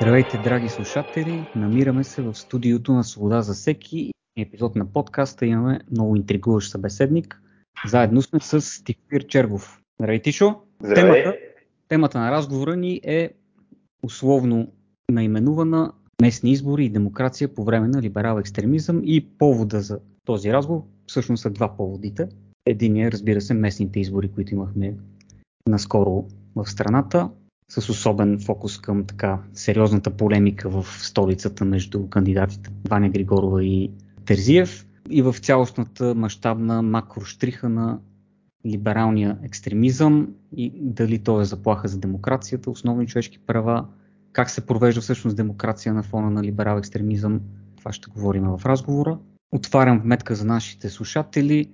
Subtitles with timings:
[0.00, 1.46] Здравейте, драги слушатели!
[1.56, 4.12] Намираме се в студиото на Свобода за всеки.
[4.38, 7.42] Епизод на подкаста имаме много интригуващ събеседник.
[7.86, 9.80] Заедно сме с Тихомир Чергов.
[10.00, 10.54] Здравей, Тишо!
[10.82, 11.22] Здравей!
[11.22, 11.38] Темата,
[11.88, 13.30] темата на разговора ни е
[14.02, 14.72] условно
[15.10, 20.82] наименувана местни избори и демокрация по време на либерал екстремизъм и повода за този разговор
[21.06, 22.28] всъщност са два поводите.
[22.66, 24.94] Един е, разбира се, местните избори, които имахме
[25.68, 26.24] наскоро
[26.56, 27.30] в страната
[27.70, 33.90] с особен фокус към така сериозната полемика в столицата между кандидатите Ваня Григорова и
[34.24, 37.98] Терзиев и в цялостната мащабна макроштриха на
[38.66, 43.86] либералния екстремизъм и дали то е заплаха за демокрацията, основни човешки права,
[44.32, 47.40] как се провежда всъщност демокрация на фона на либерал екстремизъм.
[47.78, 49.18] Това ще говорим в разговора.
[49.52, 51.70] Отварям вметка за нашите слушатели.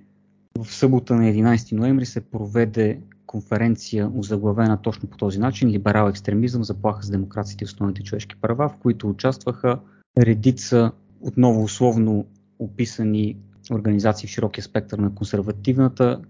[0.59, 6.63] В събота на 11 ноември се проведе конференция, озаглавена точно по този начин Либерал екстремизъм,
[6.63, 9.79] заплаха с демокрацията и основните човешки права, в които участваха
[10.19, 12.25] редица отново условно
[12.59, 13.37] описани
[13.71, 16.21] организации в широкия спектър на консервативната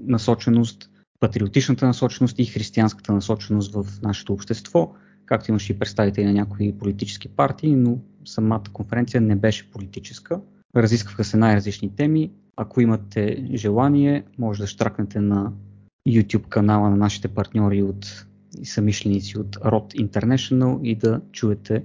[0.00, 4.92] насоченост, патриотичната насоченост и християнската насоченост в нашето общество,
[5.26, 10.40] както имаше и представители на някои политически партии, но самата конференция не беше политическа.
[10.76, 12.30] Разискваха се най-различни теми.
[12.56, 15.52] Ако имате желание, може да штракнете на
[16.08, 18.26] YouTube канала на нашите партньори от
[18.60, 21.84] и самишленици от Rod International и да чуете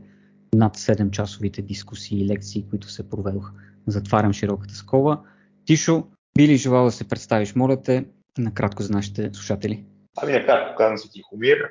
[0.54, 3.54] над 7 часовите дискусии и лекции, които се проведоха.
[3.88, 5.20] Затварям широката скоба.
[5.66, 8.06] Тишо, би ли желал да се представиш, моля те,
[8.38, 9.86] накратко за нашите слушатели?
[10.22, 11.70] Ами накратко казвам се Тихомир.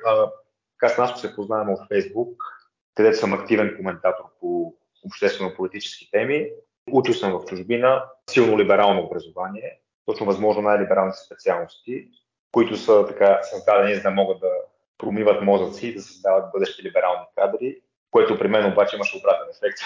[0.81, 2.35] Аз с нас се познаваме от Facebook,
[2.95, 4.73] където съм активен коментатор по
[5.05, 6.47] обществено-политически теми.
[6.91, 12.07] Учил съм в чужбина, силно либерално образование, точно възможно най-либералните специалности
[12.51, 14.51] които са така създадени, за да могат да
[14.97, 17.77] промиват мозъци и да създават бъдещи либерални кадри,
[18.11, 19.79] което при мен обаче имаше обратен ефект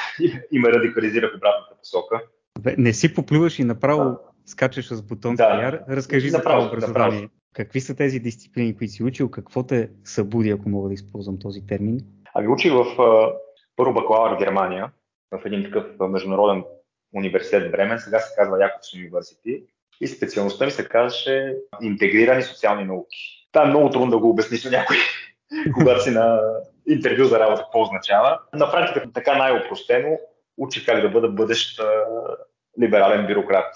[0.52, 2.22] и ме радикализира в обратната посока.
[2.60, 4.20] Бе, не си поплюваш и направо да.
[4.46, 5.80] скачаш с бутон да.
[5.90, 7.22] Разкажи за това образование.
[7.22, 7.30] Направо.
[7.54, 9.32] Какви са тези дисциплини, които си учил?
[9.32, 12.00] Какво те събуди, ако мога да използвам този термин?
[12.34, 12.86] Ами учих в
[13.76, 14.92] първо бакалавър в Германия,
[15.32, 16.64] в един такъв международен
[17.14, 19.64] университет в Бремен, сега се казва Якобс университет
[20.02, 23.48] и специалността ми се казваше интегрирани социални науки.
[23.52, 24.98] Това е много трудно да го обясниш на някой,
[25.74, 26.40] когато си на
[26.88, 28.40] интервю за работа, какво означава.
[28.54, 30.20] На практика така най-опростено
[30.58, 31.82] учи как да бъда бъдещ
[32.82, 33.76] либерален бюрократ.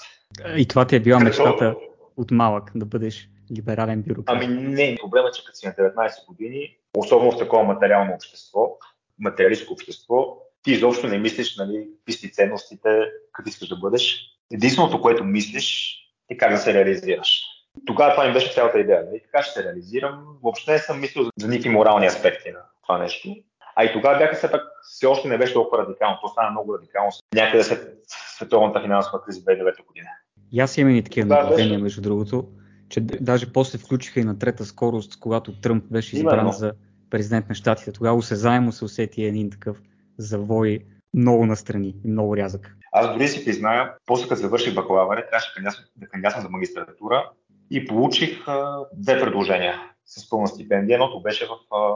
[0.58, 1.76] И това ти е била мечтата
[2.18, 4.36] от малък, да бъдеш либерален бюрократ?
[4.36, 8.78] Ами не, проблемът е, че като си на 19 години, особено в такова материално общество,
[9.20, 13.02] материалистко общество, ти изобщо не мислиш, нали, какви си ценностите,
[13.34, 14.22] какви искаш да бъдеш.
[14.54, 15.98] Единственото, което мислиш,
[16.30, 17.42] и как да се реализираш.
[17.86, 19.02] Тогава това ми беше цялата идея.
[19.02, 19.22] И нали?
[19.24, 20.26] така ще се реализирам.
[20.44, 23.36] Въобще не съм мислил за никакви морални аспекти на това нещо.
[23.76, 26.18] А и тогава бяха все пак, все още не беше толкова радикално.
[26.22, 30.08] То стана много радикално някъде след световната финансова криза 2009 година.
[30.52, 32.48] И аз имам и такива наблюдения, между другото,
[32.90, 36.52] че даже после включиха и на трета скорост, когато Тръмп беше избран Именно.
[36.52, 36.74] за
[37.10, 37.92] президент на щатите.
[37.92, 39.82] Тогава заедно се усети един такъв
[40.18, 40.80] завой
[41.16, 42.76] много настрани и много рязък.
[42.92, 47.32] Аз дори си призная, после като завърших бакалавъра, трябваше да кандидатствам за магистратура
[47.72, 50.96] и получих а, две предложения с пълна стипендия.
[50.96, 51.94] Едното беше в а,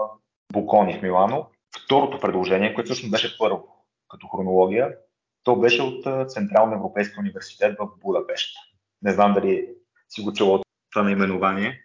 [0.53, 1.47] Букони в Милано.
[1.85, 3.67] Второто предложение, което всъщност беше първо
[4.09, 4.95] като хронология,
[5.43, 8.55] то беше от Централно Европейски университет в Будапешт.
[9.01, 9.67] Не знам дали
[10.09, 11.81] си го чувал това наименование.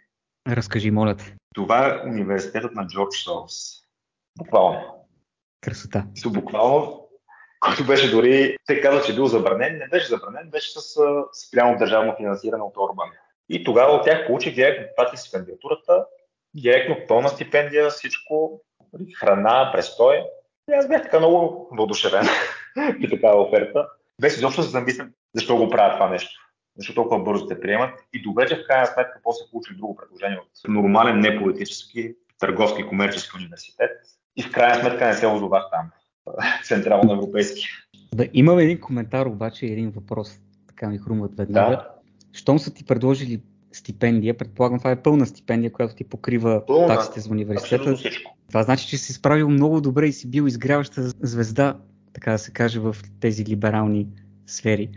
[0.49, 1.37] Разкажи, моля те.
[1.55, 3.83] Това е университетът на Джордж Сорос.
[4.39, 4.81] Буквално.
[5.61, 6.07] Красота.
[6.27, 7.04] Буквално
[7.65, 10.81] който беше дори, те казват, че бил забранен, не беше забранен, беше с
[11.33, 13.09] спрямо държавно финансиране от Орбан.
[13.49, 16.05] И тогава от тях получих директно пратих си кандидатурата,
[16.55, 18.61] директно пълна стипендия, всичко,
[19.21, 20.23] храна, престой.
[20.71, 22.27] И аз бях така много въодушевен
[22.75, 23.89] при такава оферта.
[24.21, 26.41] Без изобщо да замислям защо го правят това нещо.
[26.77, 28.01] Защо толкова бързо те приемат.
[28.13, 33.37] И добре, че в крайна сметка после получих друго предложение от нормален неполитически, търговски, комерчески
[33.37, 33.91] университет.
[34.37, 35.91] И в крайна сметка не се озовах там
[36.65, 37.67] централно европейски.
[38.15, 40.39] Да, имам един коментар обаче и един въпрос.
[40.67, 41.77] Така ми хрумват веднага.
[41.77, 41.89] Да.
[42.33, 43.41] Щом са ти предложили
[43.73, 47.97] стипендия, предполагам това е пълна стипендия, която ти покрива пълна, таксите за университета.
[48.49, 51.77] Това значи, че си справил много добре и си бил изгряваща звезда,
[52.13, 54.07] така да се каже, в тези либерални
[54.47, 54.91] сфери.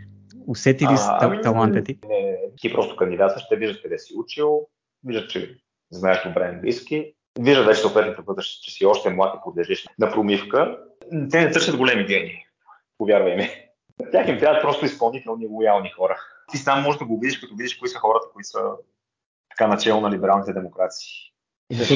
[0.46, 1.98] Усети ли а, ами, таланта ти?
[2.08, 4.66] Не, ти просто кандидатстваш, ще виждаш къде си учил,
[5.04, 5.56] виждаш, че
[5.90, 10.78] знаеш добре английски, виждаш вече съответната бъдеща, че си още млад и подлежиш на промивка
[11.30, 12.46] те не търсят големи гени,
[12.98, 13.50] повярвай ми.
[14.12, 16.16] Тях им трябват просто изпълнителни, лоялни хора.
[16.50, 18.60] Ти сам можеш да го видиш, като видиш кои са хората, които са
[19.50, 21.08] така начало на либералните демокрации.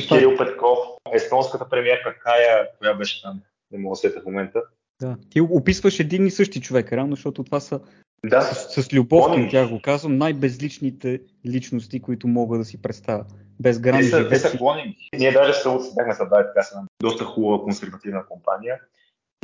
[0.08, 0.78] Кирил Петков,
[1.14, 4.62] естонската премиерка Кая, коя беше там, не мога да сета в момента.
[5.00, 5.16] Да.
[5.30, 7.80] Ти описваш един и същи човек, реално, защото това са
[8.26, 8.42] да.
[8.42, 13.24] с, с любов към тях го казвам, най-безличните личности, които мога да си представя.
[13.60, 14.02] Без грани.
[14.02, 15.08] Те са, те са клонинги.
[15.18, 18.80] Ние даже се бяхме създали така с доста хубава консервативна компания.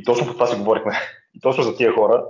[0.00, 0.92] И точно по това си говорихме.
[1.34, 2.24] И точно за тия хора.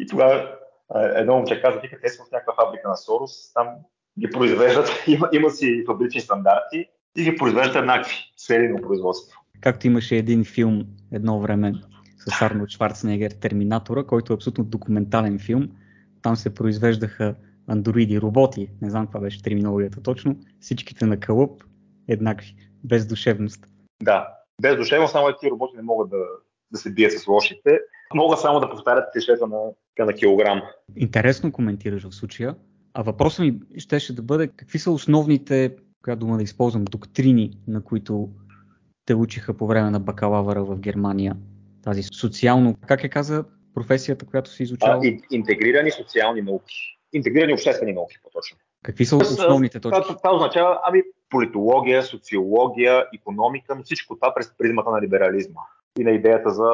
[0.00, 0.56] И тогава
[0.94, 3.68] едно момче каза, вика, те са в някаква фабрика на Сорос, там
[4.20, 8.14] ги произвеждат, има, има си фабрични стандарти и ги произвеждат еднакви
[8.50, 9.40] на производство.
[9.60, 11.72] Както имаше един филм едно време
[12.18, 15.68] с Арнолд Шварценегер Терминатора, който е абсолютно документален филм.
[16.22, 17.34] Там се произвеждаха
[17.68, 21.64] андроиди, роботи, не знам каква беше терминологията точно, всичките на кълъп
[22.08, 22.54] еднакви,
[22.84, 23.66] без душевност.
[24.02, 24.28] Да,
[24.62, 26.16] без душевност, само тези роботи не могат да,
[26.72, 27.80] да се бият с лошите,
[28.14, 29.58] могат само да повтарят клишета на,
[29.98, 30.62] на килограм.
[30.96, 32.54] Интересно коментираш в случая.
[32.94, 37.84] А въпросът ми щеше да бъде какви са основните, коя дума да използвам, доктрини, на
[37.84, 38.28] които
[39.04, 41.36] те учиха по време на бакалавъра в Германия
[41.84, 43.44] тази социално, как е каза
[43.74, 45.00] професията, която се изучава?
[45.06, 46.98] А, интегрирани социални науки.
[47.12, 48.58] Интегрирани обществени науки, по-точно.
[48.82, 50.02] Какви са основните точки?
[50.02, 55.60] Това, това означава ами, политология, социология, економика, но всичко това през призмата на либерализма
[56.00, 56.70] и на идеята за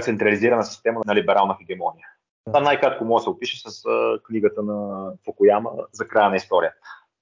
[0.00, 2.06] централизирана система на либерална хегемония.
[2.46, 3.82] Това най-кратко може да се опише с
[4.26, 6.76] книгата на Фукуяма за края на историята.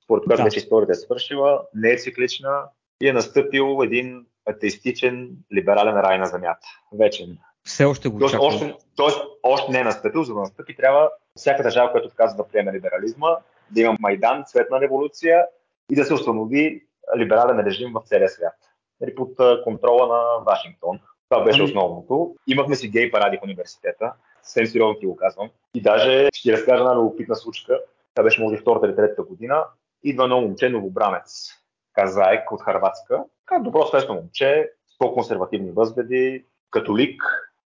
[0.05, 0.45] Според която да.
[0.45, 2.65] вече историята е свършила, не е циклична
[3.03, 6.67] и е настъпил един атеистичен либерален рай на земята.
[6.93, 7.39] Вечен.
[7.65, 11.63] Все още го тоест, още, тоест, още не е настъпил, за да настъпи трябва всяка
[11.63, 13.29] държава, която отказва да приеме либерализма,
[13.71, 15.47] да има Майдан, цветна революция
[15.91, 16.87] и да се установи
[17.17, 18.55] либерален режим в целия свят.
[19.01, 21.01] Нали, под контрола на Вашингтон.
[21.29, 21.69] Това беше ами...
[21.71, 22.37] основното.
[22.47, 25.51] Имахме си гей паради в университета, съвсем сериозно ти го казвам.
[25.75, 27.81] И даже ще ти разкажа една любопитна случка.
[28.15, 29.65] Това беше може втората или третата година.
[30.03, 31.51] Идва едно момче, новобранец,
[31.93, 37.23] казаек от Харватска, как добро свестно момче, с по-консервативни възгледи, католик,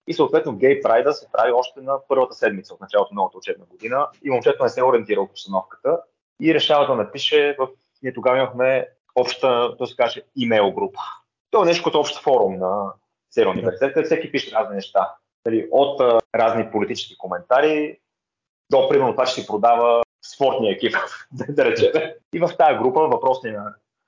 [0.07, 3.65] и съответно гей прайда се прави още на първата седмица от началото на новата учебна
[3.65, 6.01] година и момчето не се ориентира от обстановката
[6.41, 7.67] и решава да напише в...
[8.03, 10.99] Ние тогава имахме обща, да се каже, имейл група.
[11.51, 12.93] То е нещо като общ форум на
[13.31, 15.15] целия университет, където всеки пише разни неща.
[15.45, 17.97] Дали, от а, разни политически коментари
[18.71, 20.03] до, примерно, това, че си продава
[20.35, 20.95] спортния екип,
[21.49, 21.91] да речем.
[22.33, 23.63] И в тази група въпросния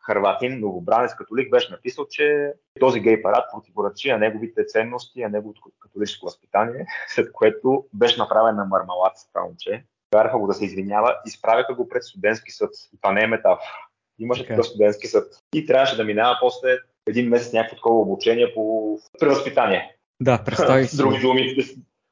[0.05, 5.61] Харватин, новобранец католик, беше написал, че този гей парад противоречи на неговите ценности, на неговото
[5.79, 9.85] католическо възпитание, след което беше направен на мармалат с това момче.
[10.11, 12.69] Караха го да се извинява, изправяха го пред студентски съд.
[12.93, 13.87] И това не е метафора.
[14.19, 14.47] Имаше okay.
[14.47, 15.39] такъв студентски съд.
[15.53, 16.77] И трябваше да минава после
[17.07, 19.95] един месец някакво такова обучение по превъзпитание.
[20.21, 20.97] Да, представи си.
[20.97, 21.63] други думи, да,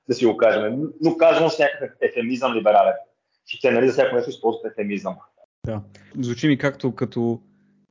[0.10, 0.82] да си го кажем.
[1.02, 2.94] Но казвам с някакъв ефемизъм либерален.
[3.46, 5.16] Че те, нали, за всяко нещо използват ефемизъм.
[5.66, 5.82] Да.
[6.20, 7.40] Звучи ми както като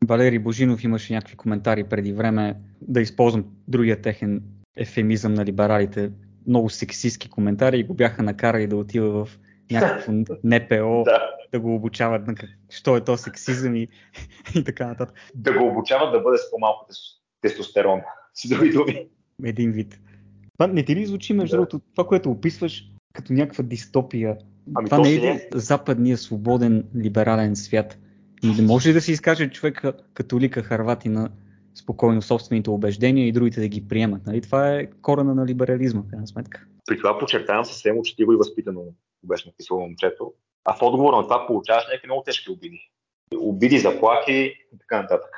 [0.06, 4.42] Валери Божинов имаше някакви коментари преди време да използвам другия техен
[4.76, 6.10] ефемизъм на либералите,
[6.46, 9.38] много сексистски коментари и го бяха накарали да отива в
[9.70, 10.12] някакво
[10.44, 11.30] НПО, да.
[11.52, 13.88] Да го обучават на как, що е то сексизъм и,
[14.54, 15.16] и така нататък.
[15.34, 16.86] Да го обучават да бъде с по-малко
[17.40, 18.00] тестостерон,
[18.34, 19.08] с други думи.
[19.44, 20.00] Един вид.
[20.58, 21.84] Това не ти ли звучи, между другото, да.
[21.94, 24.36] това, което описваш като някаква дистопия?
[24.74, 27.98] Ами това не е ли западния свободен либерален свят?
[28.42, 31.30] Не може ли да се изкаже човек католика, харвати на
[31.74, 34.26] спокойно собствените убеждения и другите да ги приемат?
[34.26, 34.40] Нали?
[34.40, 36.66] Това е корена на либерализма, в крайна сметка.
[36.86, 38.82] При това подчертавам съвсем учтиво и възпитано,
[39.24, 40.32] беше написало момчето.
[40.64, 42.90] А в отговор на това получаваш някакви много тежки обиди.
[43.36, 44.32] Обиди, заплахи
[44.72, 45.30] и така нататък.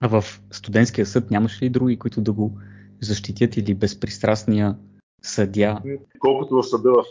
[0.00, 2.58] А в студентския съд нямаш ли други, които да го
[3.00, 4.76] защитят или безпристрастния
[5.22, 5.82] съдя?
[6.18, 7.04] Колкото в съда в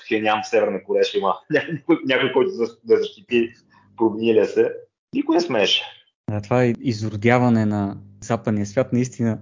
[0.00, 1.34] Пхеням, Северна Корея, ще има
[2.06, 2.50] някой, който
[2.84, 3.52] да защити
[3.96, 4.72] прогнилия се.
[5.14, 5.82] Никой не смееше.
[6.30, 8.92] Да, това е изродяване на западния свят.
[8.92, 9.38] Наистина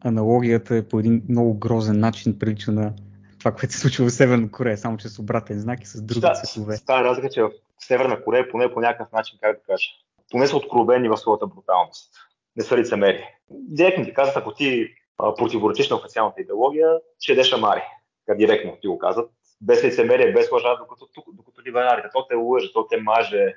[0.00, 2.92] аналогията е по един много грозен начин прилича на
[3.40, 6.20] това, което се случва в Северна Корея, само че с обратен знак и с други
[6.20, 6.76] да, цветове.
[6.76, 9.88] Става разлика, че в Северна Корея поне по някакъв начин, как да кажа,
[10.30, 12.12] поне са откровени в своята бруталност.
[12.56, 13.24] Не са лицемери.
[13.50, 16.88] Директно ти казват, ако ти а, противоречиш на официалната идеология,
[17.20, 17.82] ще ядеш амари.
[18.26, 19.30] Как директно ти го казват.
[19.60, 22.08] Без лицемерие, без лъжа, докато, докато либералите.
[22.12, 23.54] То те лъже, то те маже,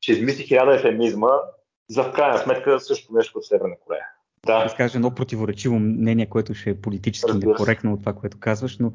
[0.00, 1.30] че измисли хиляда ефемизма
[1.88, 4.06] за в крайна сметка също нещо като Северна Корея.
[4.46, 4.64] Да.
[4.64, 8.78] Да кажа едно противоречиво мнение, което ще е политически Разбира некоректно от това, което казваш,
[8.78, 8.92] но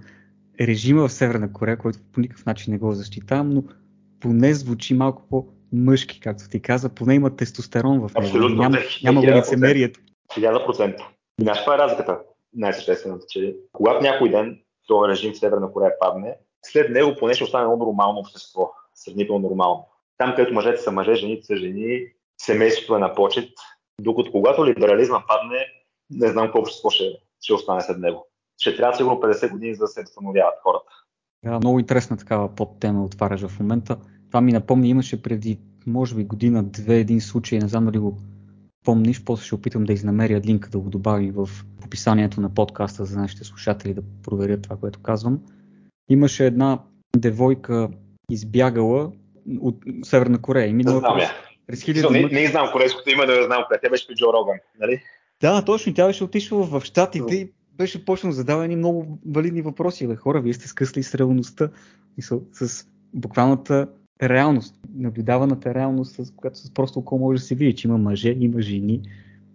[0.62, 3.64] режима в Северна Корея, който по никакъв начин не го защитавам, но
[4.20, 8.28] поне звучи малко по-мъжки, както ти каза, поне има тестостерон в него.
[8.28, 8.56] Абсолютно.
[8.56, 10.00] Няма, няма го лицемерието.
[10.32, 11.02] 1000%.
[11.40, 12.20] И знаеш каква е разликата?
[12.54, 17.44] Най-съществената, че когато някой ден този режим в Северна Корея падне, след него поне ще
[17.44, 19.88] остане едно нормално общество, сравнително нормално.
[20.18, 22.08] Там, където мъжете са мъже, жените са жени,
[22.38, 23.50] семейството е на почет,
[24.02, 25.66] Докато когато либерализма падне,
[26.10, 28.28] не знам какво общество ще, ще остане след него.
[28.58, 30.92] Ще трябва сигурно 50 години за да се възстановяват хората.
[31.44, 33.98] Да, много интересна такава подтема отваряш в момента.
[34.28, 38.18] Това ми напомни, имаше преди, може би, година-две един случай, не знам дали го
[38.86, 41.50] помниш, после ще опитам да изнамеря линка да го добавим в
[41.86, 45.40] описанието на подкаста за нашите слушатели да проверят това, което казвам.
[46.10, 46.80] Имаше една
[47.18, 47.90] девойка
[48.32, 49.12] избягала
[49.62, 50.68] от Северна Корея.
[50.68, 51.18] И минала знам,
[51.68, 53.80] през, през не, не, знам корейското име, но знам къде.
[53.84, 55.04] Тя беше при Джо Роган, нали?
[55.42, 55.94] Да, точно.
[55.94, 60.08] Тя беше отишла в Штатите и беше почнал задавани много валидни въпроси.
[60.08, 61.70] Бе, хора, вие сте скъсли с реалността
[62.20, 63.88] с, с буквалната
[64.24, 68.36] реалност, наблюдаваната реалност, с която с просто око може да се види, че има мъже,
[68.40, 69.02] има жени.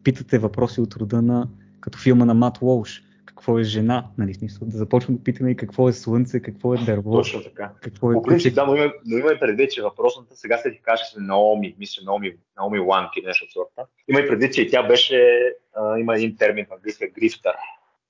[0.04, 1.48] Питате въпроси от рода на,
[1.80, 5.56] като филма на Мат Уолш, какво е жена, нали, смисъл, да започваме да питаме и
[5.56, 7.12] какво е слънце, какво е дърво.
[7.12, 7.72] Точно така.
[7.80, 10.72] Какво е По принцип, да, но има, но има и предвид, че въпросната, сега се
[10.72, 13.90] ти каже с Наоми, мисля, Наоми, Наоми Ланг или нещо от сорта.
[14.08, 15.40] Има и предвид, че и тя беше,
[15.76, 17.54] а, има един термин в английска грифтър.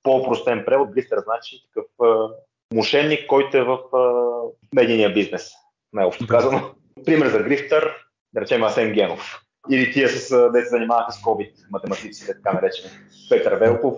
[0.02, 2.28] По-простен превод, грифтър значи такъв а,
[2.74, 4.42] мошенник, който е в а,
[4.74, 5.50] медийния бизнес,
[5.92, 6.60] най-общо казано.
[7.04, 7.94] Пример за грифтър,
[8.32, 9.40] да речем Асен Генов.
[9.70, 12.90] Или тия с, да се занимаваха с COVID, математиците, така наречени.
[13.28, 13.94] Петър Велков,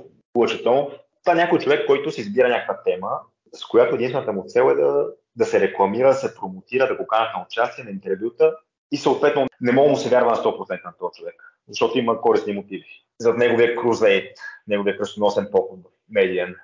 [0.64, 0.92] Томов
[1.24, 3.10] това е някой човек, който си избира някаква тема,
[3.52, 7.06] с която единствената му цел е да, да се рекламира, да се промотира, да го
[7.06, 8.56] канат на участие, на интервюта
[8.92, 11.34] и съответно не мога да му се вярва на 100% на този човек,
[11.68, 13.04] защото има корисни мотиви.
[13.20, 16.54] Зад неговия крузейт, неговия кръстоносен поход медиен.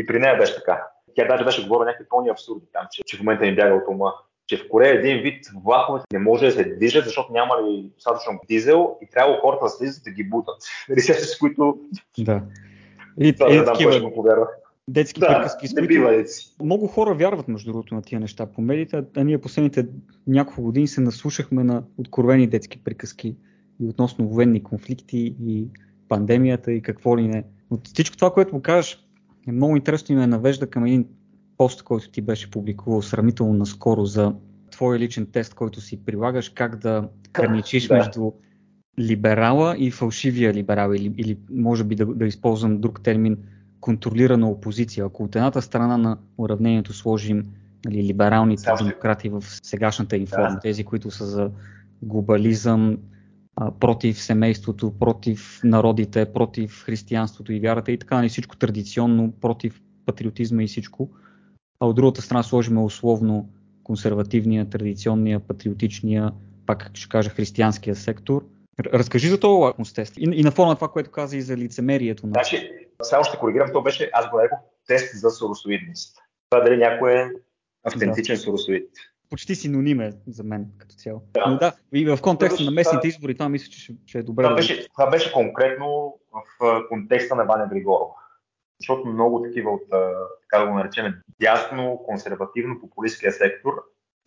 [0.00, 0.86] И при нея беше така.
[1.14, 3.88] Тя даже беше говорила някакви пълни абсурди там, че, че в момента им бяга от
[3.88, 4.14] ума
[4.48, 8.40] че в Корея един вид влаковете не може да се движат, защото няма ли достатъчно
[8.48, 10.56] дизел и трябва хората да слизат да ги бутат.
[10.88, 11.78] Нали, с които
[12.18, 12.42] да.
[13.20, 14.46] И, Това е, такива,
[14.88, 16.24] детски да, приказки, с които бива,
[16.62, 19.86] много хора вярват, между другото, на тия неща по медиите, а ние последните
[20.26, 23.36] няколко години се наслушахме на откровени детски приказки
[23.80, 25.68] и относно военни конфликти и
[26.08, 27.44] пандемията и какво ли не.
[27.70, 29.08] От всичко това, което му кажеш,
[29.48, 31.06] е много интересно и ме навежда към един
[31.56, 34.34] пост, който ти беше публикувал сравнително наскоро за
[34.70, 37.94] твой личен тест, който си прилагаш, как да граничиш да.
[37.94, 38.32] между
[38.98, 43.36] либерала и фалшивия либерал, или, или може би да, да използвам друг термин,
[43.80, 45.06] контролирана опозиция.
[45.06, 47.42] Ако от едната страна на уравнението сложим
[47.84, 50.60] нали, либералните демократи в сегашната им форма, да.
[50.60, 51.50] тези, които са за
[52.02, 52.98] глобализъм,
[53.60, 59.80] а, против семейството, против народите, против християнството и вярата и така, нали, всичко традиционно, против
[60.06, 61.10] патриотизма и всичко.
[61.80, 63.48] А от другата страна сложим условно
[63.84, 66.32] консервативния, традиционния, патриотичния,
[66.66, 68.44] пак ще кажа християнския сектор–
[68.86, 72.26] Разкажи за това лакмус и, и на фона на това, което каза и за лицемерието.
[72.26, 72.30] На...
[72.30, 72.70] Значи,
[73.02, 76.18] само ще коригирам, то беше, аз го нарекох тест за соросоидност.
[76.50, 77.30] Това дали някой е
[77.84, 78.40] автентичен да.
[78.40, 78.90] соросоид.
[79.30, 81.22] Почти синоним е за мен като цяло.
[81.34, 81.46] Да.
[81.46, 84.42] Но да, и в контекста на местните избори, това мисля, че ще, ще е добре.
[84.42, 86.42] Това, беше, това беше конкретно в
[86.88, 88.14] контекста на Ваня Григорова.
[88.80, 89.82] Защото много такива от,
[90.40, 93.72] така да го наречем, дясно, консервативно, популистския сектор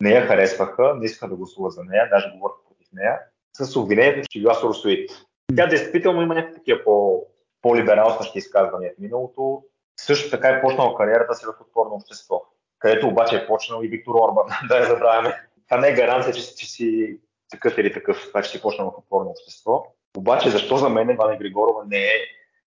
[0.02, 3.18] не я харесваха, не искаха да гласуват за нея, даже говорят против нея
[3.52, 5.10] с обвинението, че била соросоид.
[5.56, 7.26] Тя действително има някакви такива по,
[7.62, 9.62] по-либералстващи изказвания в миналото.
[10.00, 12.42] Също така е почнала кариерата си в отворено общество,
[12.82, 15.34] където обаче е почнал и Виктор Орбан, да я забравяме.
[15.68, 17.18] Това не е гаранция, че, че си
[17.50, 19.84] такъв или такъв, това, че си почнал в отворено общество.
[20.16, 22.12] Обаче защо за мен Ваня Григорова не е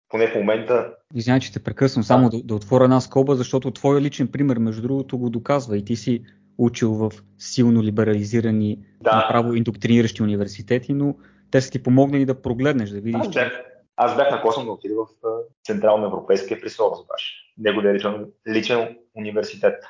[0.09, 0.93] поне в момента.
[1.15, 4.81] Извинявай, че те прекъсвам, само да, да отворя една скоба, защото твой личен пример, между
[4.81, 6.23] другото, го доказва и ти си
[6.57, 9.15] учил в силно либерализирани, да.
[9.15, 11.15] направо индоктриниращи университети, но
[11.51, 13.21] те са ти помогнали да прогледнеш, да видиш.
[13.21, 13.63] Аз бях,
[13.95, 15.07] аз бях наклосан да отида в
[15.63, 17.53] Централно европейския присорос баш.
[17.57, 19.83] Неговия личен, личен университет.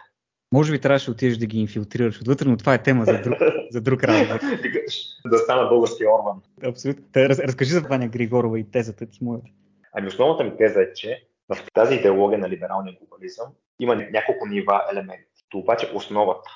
[0.56, 3.38] Може би трябваше да отидеш да ги инфилтрираш отвътре, но това е тема за друг,
[3.72, 4.40] за друг разговор.
[5.26, 6.42] да стана български Орбан.
[6.64, 7.04] Абсолютно.
[7.16, 9.48] Раз, разкажи за Ваня Григорова и тезата ти моята.
[9.94, 13.46] Ами основната ми теза е, че в тази идеология на либералния глобализъм
[13.80, 15.46] има няколко нива елементи.
[15.50, 16.50] То обаче основата,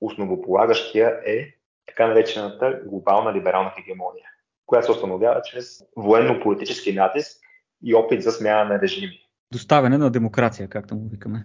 [0.00, 1.46] основополагащия е
[1.86, 4.26] така наречената глобална либерална хегемония,
[4.66, 7.38] която се установява чрез военно-политически натиск
[7.82, 9.18] и опит за смяна на режими.
[9.52, 11.44] Доставяне на демокрация, както му викаме.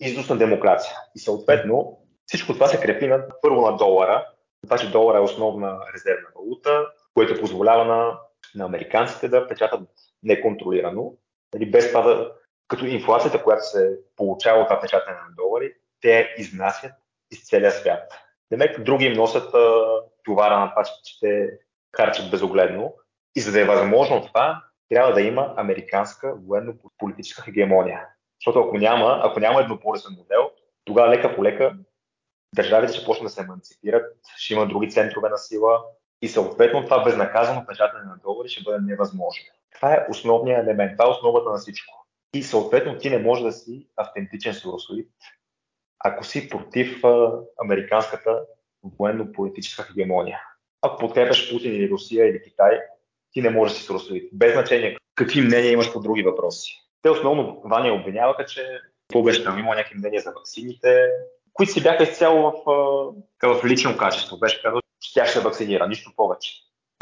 [0.00, 0.92] Износ на демокрация.
[1.14, 4.26] И съответно всичко това се крепи на, първо на долара,
[4.62, 8.18] това, че долара е основна резервна валута, което позволява на,
[8.54, 9.88] на американците да печатат
[10.22, 11.14] неконтролирано,
[11.54, 12.32] нали, без това да,
[12.68, 16.92] като инфлацията, която се получава от това печатане на долари, те изнасят
[17.30, 18.12] из целия свят.
[18.50, 19.84] Демек, други им носят а,
[20.24, 21.50] товара на това, че те
[21.96, 22.94] харчат безогледно.
[23.36, 28.08] И за да е възможно това, трябва да има американска военно-политическа хегемония.
[28.40, 30.50] Защото ако няма, ако няма еднополисен модел,
[30.84, 31.76] тогава лека по лека
[32.54, 35.82] държавите ще почнат да се еманципират, ще има други центрове на сила,
[36.22, 39.44] и съответно това безнаказано печатане на долари ще бъде невъзможно.
[39.74, 42.06] Това е основният елемент, това е основата на всичко.
[42.34, 45.10] И съответно ти не можеш да си автентичен суросоид,
[45.98, 48.44] ако си против а, американската
[48.82, 50.40] военно-политическа хегемония.
[50.82, 52.80] Ако подкрепяш Путин или Русия или Китай,
[53.32, 54.30] ти не можеш да си суросоид.
[54.32, 56.85] Без значение какви мнения имаш по други въпроси.
[57.02, 61.08] Те основно Ваня обвиняваха, че какво беше там, има някакви мнения за вакцините,
[61.52, 62.64] които си бяха изцяло в,
[63.42, 64.38] в лично качество.
[64.38, 66.52] Беше казал, че тя ще вакцинира, нищо повече.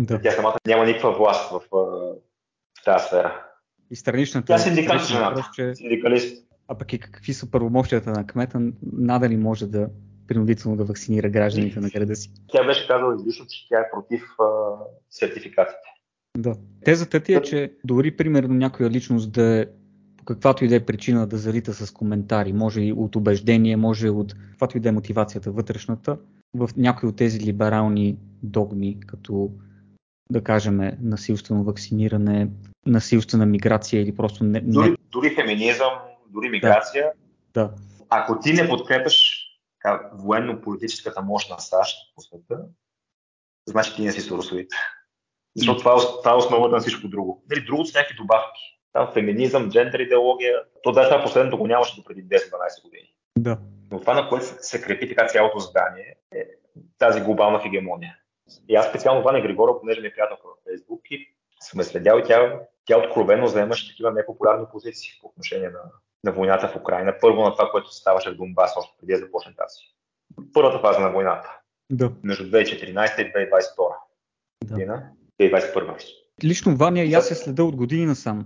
[0.00, 0.20] Да.
[0.20, 3.44] Тя самата няма никаква власт в, в тази сфера.
[3.90, 4.46] И страничната...
[4.46, 5.50] Тя синдикалист жената.
[5.54, 5.74] Че...
[5.74, 6.46] Синдикалист.
[6.68, 8.60] А пък и какви са първомощията на кмета,
[8.92, 9.88] надали може да
[10.28, 12.30] принудително да вакцинира гражданите на града си.
[12.48, 14.44] Тя беше казала излишно, че тя е против а,
[15.10, 15.88] сертификатите.
[16.38, 16.56] Да.
[16.84, 19.66] Тезата ти е, че дори примерно някоя личност да е
[20.25, 24.35] каквато и да е причина да залита с коментари, може и от убеждение, може от
[24.50, 26.19] каквато и да е мотивацията вътрешната,
[26.54, 29.50] в някои от тези либерални догми, като
[30.31, 32.49] да кажем насилствено вакциниране,
[32.87, 34.61] насилствена миграция или просто не...
[34.61, 35.93] Дори, дори феминизъм,
[36.28, 37.12] дори миграция.
[37.54, 37.64] Да.
[37.64, 37.75] да.
[38.11, 39.45] Ако ти не подкрепяш
[40.12, 42.64] военно-политическата мощ на САЩ по света,
[43.69, 44.71] значи ти не си суросовит.
[45.57, 47.45] Защото това, е това е основата на всичко друго.
[47.49, 48.74] Дали, другото са някакви добавки.
[48.94, 50.62] Там феминизъм, джендър идеология.
[50.82, 53.14] То да, това последното го нямаше до преди 10-12 години.
[53.38, 53.58] Да.
[53.90, 56.44] Но това, на което се крепи така цялото здание, е
[56.98, 58.16] тази глобална хегемония.
[58.68, 62.18] И аз специално Ваня Григора, понеже ми е приятелка в Фейсбук и съм е следял
[62.18, 65.80] и тя, тя откровено заемаше такива непопулярни позиции по отношение на,
[66.24, 67.14] на войната в Украина.
[67.20, 69.76] Първо на това, което ставаше в Донбас, още преди да започне тази.
[70.52, 71.58] Първата фаза на войната.
[71.90, 72.12] Да.
[72.22, 73.94] Между 2014 и 2022
[74.64, 74.74] да.
[74.74, 75.10] година.
[75.40, 76.04] 2021.
[76.44, 78.44] Лично Ваня и аз се следа от години насам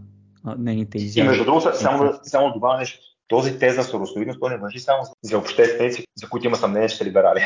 [0.58, 1.26] нейните изяви.
[1.26, 2.98] И между другото, само, само добавя нещо.
[3.28, 6.96] Този теза за русовидност, той не въжи само за общественици, за които има съмнение, че
[6.96, 7.40] са либерали.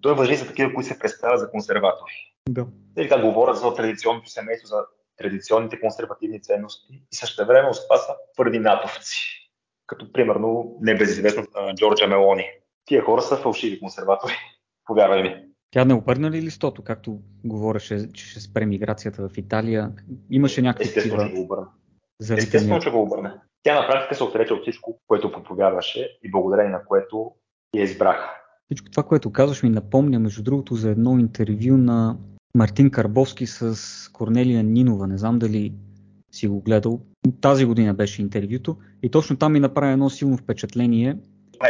[0.00, 2.12] Той въжи за такива, които се представят за консерватори.
[2.48, 2.66] Да.
[2.98, 4.76] Или как говорят за традиционното семейство, за
[5.16, 9.50] традиционните консервативни ценности и също време това са твърди натовци.
[9.86, 11.44] Като примерно небезизвестно
[11.76, 12.44] Джорджа Мелони.
[12.84, 14.32] Тия хора са фалшиви консерватори.
[14.86, 15.44] Повярвай ми.
[15.70, 19.92] Тя не обърна ли листото, както говореше, че ще спре миграцията в Италия?
[20.30, 21.34] Имаше някакви Естествено, че
[22.24, 22.38] обърна.
[22.38, 23.32] Естествено, че го обърне.
[23.62, 27.30] Тя на практика се отрече от всичко, което проповядваше и благодарение на което
[27.76, 28.30] я избраха.
[28.64, 32.16] Всичко това, което казваш ми напомня, между другото, за едно интервю на
[32.54, 33.76] Мартин Карбовски с
[34.12, 35.06] Корнелия Нинова.
[35.06, 35.72] Не знам дали
[36.32, 37.00] си го гледал.
[37.40, 41.16] Тази година беше интервюто и точно там ми направи едно силно впечатление.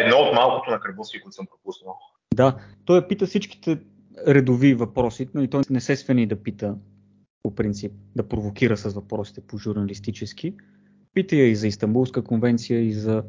[0.01, 1.99] Едно от малкото на Карбовски, които съм пропуснал.
[2.35, 3.79] Да, той пита всичките
[4.29, 6.75] редови въпроси, но и той не се свени да пита
[7.43, 10.55] по принцип, да провокира с въпросите по журналистически.
[11.15, 13.23] Пита я и за Истанбулска конвенция, и за,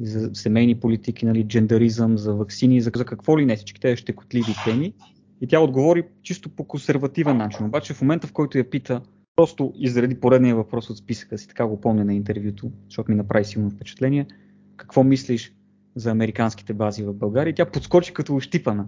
[0.00, 3.96] и за семейни политики, нали, джендаризъм, за вакцини, за, за какво ли не, всички тези
[3.96, 4.94] щекотливи теми.
[5.40, 7.66] И тя отговори чисто по консервативен начин.
[7.66, 9.02] Обаче в момента, в който я пита,
[9.36, 13.44] просто изради поредния въпрос от списъка си, така го помня на интервюто, защото ми направи
[13.44, 14.26] силно впечатление,
[14.76, 15.54] какво мислиш
[15.96, 17.54] за американските бази в България?
[17.54, 18.86] Тя подскочи като ощипана.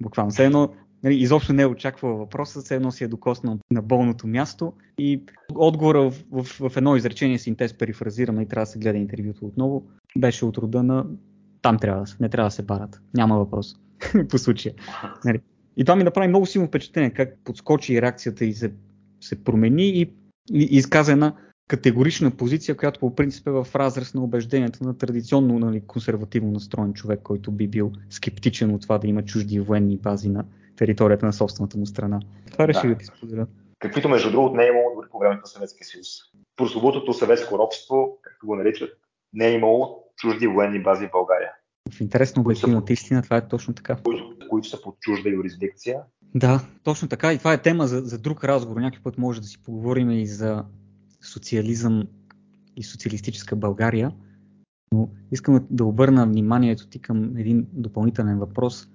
[0.00, 0.30] Буквално.
[0.30, 0.72] Все едно
[1.06, 5.22] нали, изобщо не е очаквала въпроса, все едно си е докоснал на болното място и
[5.54, 9.86] отговора в, в, в едно изречение синтез перифразираме и трябва да се гледа интервюто отново,
[10.18, 11.06] беше от рода на
[11.62, 13.00] там трябва да се, не трябва да се барат.
[13.14, 13.74] Няма въпрос
[14.28, 14.74] по случая.
[15.24, 15.40] Нали.
[15.76, 18.72] И това ми направи много силно впечатление, как подскочи реакцията и се,
[19.20, 20.10] се промени и,
[20.52, 21.34] и изказа една
[21.68, 26.92] категорична позиция, която по принцип е в разрез на убежденията на традиционно нали, консервативно настроен
[26.92, 30.44] човек, който би бил скептичен от това да има чужди военни бази на
[30.76, 32.20] територията на собствената му страна.
[32.52, 33.46] Това реши да, да ти споделя.
[33.78, 36.06] Каквито между другото не е имало дори по времето на Съветския съюз.
[36.56, 38.90] Прословутото съветско робство, както го наричат,
[39.32, 41.50] не е имало чужди военни бази в България.
[41.92, 43.96] В интересно обяснимо от истина, това е точно така.
[44.04, 46.00] Които, които са под чужда юрисдикция.
[46.34, 47.32] Да, точно така.
[47.32, 48.80] И това е тема за, за друг разговор.
[48.80, 50.64] Някой път може да си поговорим и за
[51.20, 52.04] социализъм
[52.76, 54.12] и социалистическа България.
[54.92, 58.88] Но искам да обърна вниманието ти към един допълнителен въпрос.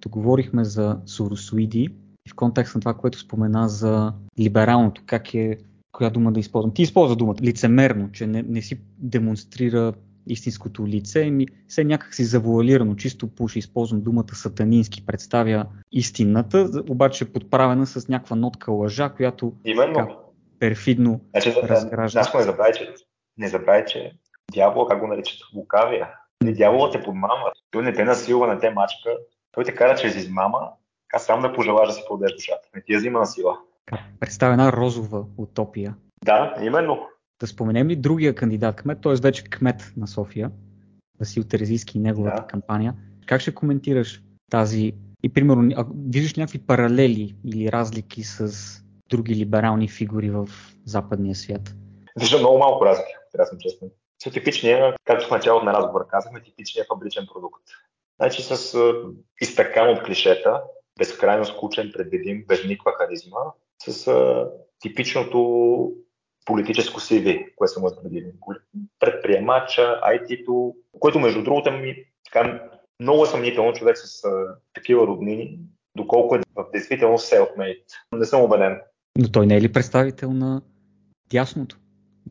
[0.00, 1.88] Като говорихме за соросоиди
[2.26, 5.58] и в контекст на това, което спомена за либералното, как е,
[5.92, 6.74] коя дума да използвам.
[6.74, 9.92] Ти използва думата лицемерно, че не, не си демонстрира
[10.26, 17.32] истинското лице, ми се някак си завуалирано, чисто пуши използвам думата сатанински, представя истината, обаче
[17.32, 19.94] подправена с някаква нотка лъжа, която Именно.
[19.94, 20.14] Така,
[20.58, 22.22] перфидно значи, разгражда.
[22.34, 22.94] не забравяй, че,
[23.38, 24.12] не забравяй, че
[24.54, 26.08] дявола, как го наричат, лукавия.
[26.44, 27.52] Не дяволът те подмама.
[27.70, 29.10] Той не те насилва, не те мачка.
[29.52, 30.68] Той те кара чрез измама,
[31.10, 32.68] така само да пожелаш да си подеш душата.
[32.74, 33.58] Не ти я взима на сила.
[34.20, 35.94] Представя една розова утопия.
[36.24, 37.08] Да, именно.
[37.40, 39.14] Да споменем ли другия кандидат кмет, т.е.
[39.14, 40.50] вече кмет на София,
[41.20, 42.46] Васил Терезийски и неговата да.
[42.46, 42.94] кампания.
[43.26, 48.52] Как ще коментираш тази И примерно, а, виждаш някакви паралели или разлики с
[49.08, 50.48] други либерални фигури в
[50.84, 51.74] западния свят?
[52.20, 53.88] Виждам много малко разлики, трябва да съм честен.
[54.22, 57.62] С типичния, както в началото на разговора казахме, типичният фабричен продукт.
[58.20, 58.78] Значи с
[59.40, 60.62] изтъкан от клишета,
[60.98, 63.38] безкрайно скучен, предвидим, без никаква харизма,
[63.86, 64.48] с а,
[64.80, 65.92] типичното
[66.44, 68.32] политическо CV, което съм изградили.
[68.98, 72.68] Предприемача, IT-то, което между другото ми така,
[73.00, 74.30] много съмнително човек с а,
[74.74, 75.58] такива роднини,
[75.96, 77.84] доколко е в действителност self-made.
[78.12, 78.80] Не съм убеден.
[79.18, 80.62] Но той не е ли представител на
[81.30, 81.76] дясното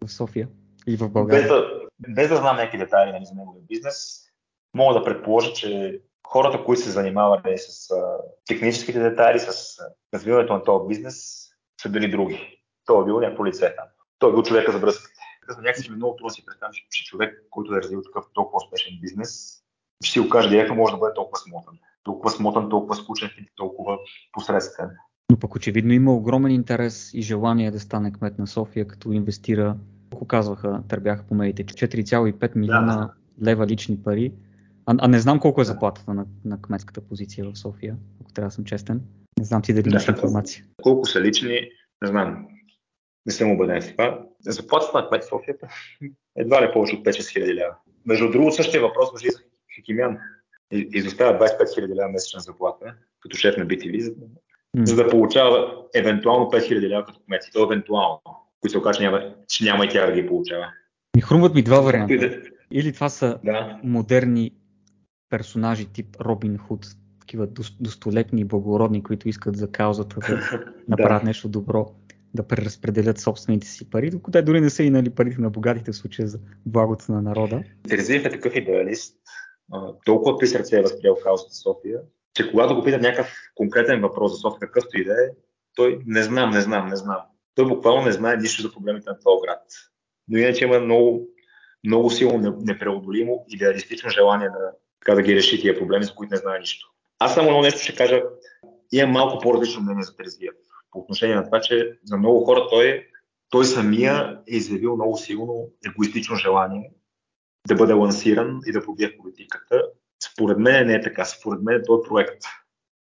[0.03, 0.47] в София
[0.87, 1.41] и в България?
[1.41, 1.67] Без да,
[1.99, 4.28] без да знам някакви детайли нали, за неговия бизнес,
[4.73, 9.77] мога да предположа, че хората, които се занимавали с а, техническите детайли, с
[10.13, 11.47] развиването на този бизнес,
[11.81, 12.63] са били други.
[12.85, 13.85] Той е бил някакво лице там.
[14.19, 15.19] Той е бил човека за връзките.
[15.57, 19.59] Някакси ми много трудно си представям, че човек, който е развил такъв толкова успешен бизнес,
[20.03, 21.77] ще си го каже директно, може да бъде толкова смотан.
[22.03, 23.97] Толкова смотан, толкова скучен и толкова
[24.31, 24.89] посредствен.
[25.31, 29.75] Но пък очевидно има огромен интерес и желание да стане кмет на София, като инвестира,
[30.13, 33.13] ако казваха, търбяха по медиите, 4,5 милиона да.
[33.45, 34.33] лева лични пари.
[34.89, 38.47] А, а не знам колко е заплатата на, на кметската позиция в София, ако трябва
[38.47, 39.01] да съм честен.
[39.39, 40.65] Не знам ти дали имаш да, информация.
[40.81, 41.69] Колко са лични,
[42.01, 42.47] не знам.
[43.25, 44.25] Не съм убеден в това.
[44.41, 45.55] Заплатата на кмет в София
[46.35, 47.75] едва ли повече от 5-6 хиляди лева.
[48.05, 49.39] Между другото, същия въпрос въжи за
[49.75, 50.17] Хикимян.
[50.71, 54.85] Изостава 25 хиляди лева месечна заплата, като шеф на BTV, за, mm.
[54.85, 57.41] за да получава евентуално 5 хиляди лева като кмет.
[57.47, 58.21] И то евентуално,
[58.61, 60.65] които се окаже, че няма, че няма и тя да ги получава.
[61.15, 62.41] Ми хрумват ми два варианта.
[62.71, 63.79] Или това са да.
[63.83, 64.51] модерни
[65.29, 66.87] персонажи тип Робин Худ,
[67.19, 67.47] такива
[67.79, 71.95] достолетни и благородни, които искат за каузата да направят нещо добро,
[72.33, 75.95] да преразпределят собствените си пари, докато дори не са и нали, парите на богатите в
[75.95, 77.63] случая за благото на народа.
[77.89, 79.15] Терезиев е такъв идеалист,
[80.05, 81.99] толкова при сърце е възприел каузата София,
[82.33, 85.27] че когато го питат някакъв конкретен въпрос за София, какъвто и да е,
[85.75, 87.21] той не знам, не знам, не знам.
[87.55, 89.61] Той буквално не знае нищо за проблемите на този град.
[90.27, 91.27] Но иначе има много,
[91.85, 96.37] много силно непреодолимо идеалистично желание да, така да ги реши тия проблеми, за които не
[96.37, 96.91] знае нищо.
[97.19, 98.21] Аз само едно нещо ще кажа.
[98.91, 100.53] Имам малко по-различно мнение за Терезиев.
[100.91, 103.07] По отношение на това, че за много хора той,
[103.49, 106.91] той самия е изявил много силно егоистично желание
[107.67, 109.83] да бъде лансиран и да побие политиката.
[110.33, 111.25] Според мен не е така.
[111.25, 112.43] Според мен този проект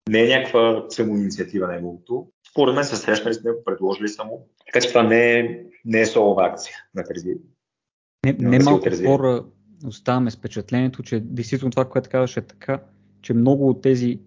[0.10, 2.28] не е някаква самоинициатива неговото.
[2.52, 4.48] Според мен се срещнали с него, предложили само.
[4.66, 7.38] Така че това не е, не е солова акция на Терезиев.
[8.26, 9.46] Не, не малко хора
[9.86, 12.80] оставаме с впечатлението, че действително това, което казваш е така,
[13.22, 14.20] че много от тези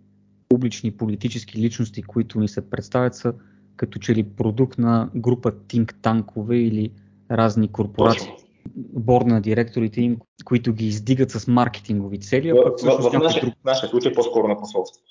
[0.49, 3.35] публични политически личности, които ни се представят, са
[3.77, 6.93] като че ли продукт на група think танкове или
[7.31, 8.29] разни корпорации.
[8.77, 12.53] Борда на директорите им, които ги издигат с маркетингови цели.
[12.53, 13.55] В, в, в, в нашия, друг...
[13.65, 15.03] нашия случай по-скоро на посолство.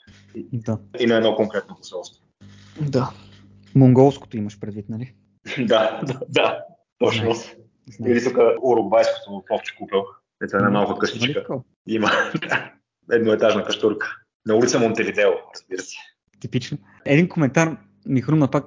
[0.54, 0.78] Да.
[1.00, 2.24] И на едно конкретно посолство.
[2.82, 3.12] Да.
[3.76, 5.14] Монголското имаш предвид, нали?
[5.58, 6.64] да, да, да,
[7.00, 7.34] точно.
[8.08, 10.04] Или тук уругвайското овче купел.
[10.44, 11.46] Ето една малка къщичка.
[11.88, 12.10] Има
[13.12, 14.16] едноетажна каштурка.
[14.46, 15.96] На улица Монтевидео, разбира се.
[16.40, 16.78] Типично.
[17.06, 18.66] Един коментар ми хрумна пак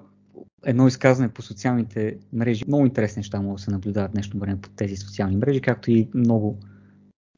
[0.64, 2.64] едно изказване по социалните мрежи.
[2.68, 6.08] Много интересни неща могат да се наблюдават днешно време по тези социални мрежи, както и
[6.14, 6.60] много,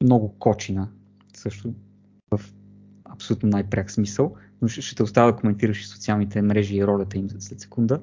[0.01, 0.89] много кочина
[1.33, 1.73] също
[2.31, 2.41] в
[3.05, 4.35] абсолютно най-пряк смисъл.
[4.61, 8.01] Но ще, ще те оставя да коментираш и социалните мрежи и ролята им след секунда.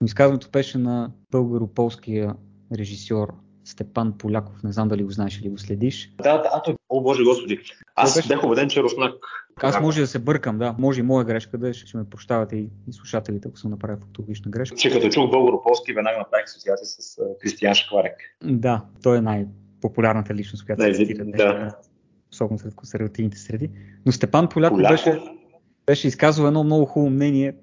[0.00, 2.34] Но изказването беше на българо-полския
[2.72, 3.34] режисьор
[3.68, 4.62] Степан Поляков.
[4.62, 6.12] Не знам дали го знаеш или го следиш.
[6.22, 7.60] Да, да, а той, о боже господи.
[7.94, 8.28] Аз беше...
[8.28, 9.14] бях убеден, че е руснак.
[9.56, 10.74] Аз може да се бъркам, да.
[10.78, 13.96] Може и моя грешка да е, ще ме прощавате и, и слушателите, ако съм направил
[13.96, 14.76] фактологична грешка.
[14.76, 18.14] Че като чух българо-полски, веднага направих асоциация с Кристиян Шкварек.
[18.44, 21.76] Да, той е най-популярната личност, която се цитира да.
[22.32, 23.70] особено сред консервативните среди.
[24.06, 25.04] Но Степан Поляков, Поляков.
[25.04, 25.20] беше,
[25.86, 27.56] беше изказал едно много хубаво мнение,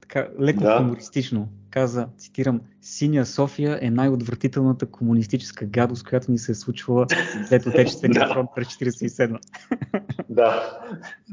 [0.00, 0.78] така леко да.
[0.78, 7.06] хумористично каза, цитирам, Синя София е най-отвратителната комунистическа гадост, която ни се е случвала
[7.48, 8.34] след Отечествения да.
[8.34, 9.38] фронт през 47
[10.28, 10.80] Да,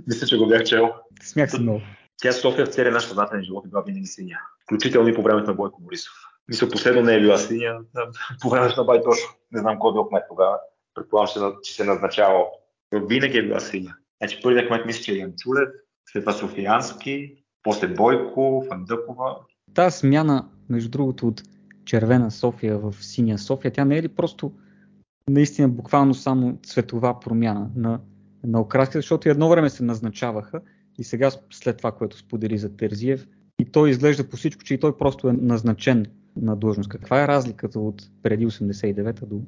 [0.07, 0.93] мисля, че го бях чел.
[1.23, 1.81] Смях се много.
[2.21, 4.39] Тя София в целия наш съзнателен живот е била винаги синя.
[4.63, 6.13] Включително и по времето на Бойко Борисов.
[6.47, 7.79] Мисля, последно не е била синя.
[8.41, 9.17] По времето на Байтош,
[9.51, 10.59] не знам кой е бил кмет тогава.
[10.93, 12.51] Предполагам, че се е назначавал.
[12.93, 13.95] Винаги е била синя.
[14.21, 15.69] Значи първият кмет мисля, че е Янчулев,
[16.11, 19.37] след това Софиянски, после Бойко, Фандъкова,
[19.75, 21.43] тази смяна, между другото, от
[21.85, 24.51] червена София в синя София, тя не е ли просто
[25.29, 27.99] наистина буквално само цветова промяна на,
[28.43, 30.61] на окраска, защото едно време се назначаваха
[30.97, 33.27] и сега след това, което сподели за Терзиев,
[33.59, 36.05] и той изглежда по всичко, че и той просто е назначен
[36.41, 36.89] на длъжност.
[36.89, 39.41] Каква е разликата от преди 89-та до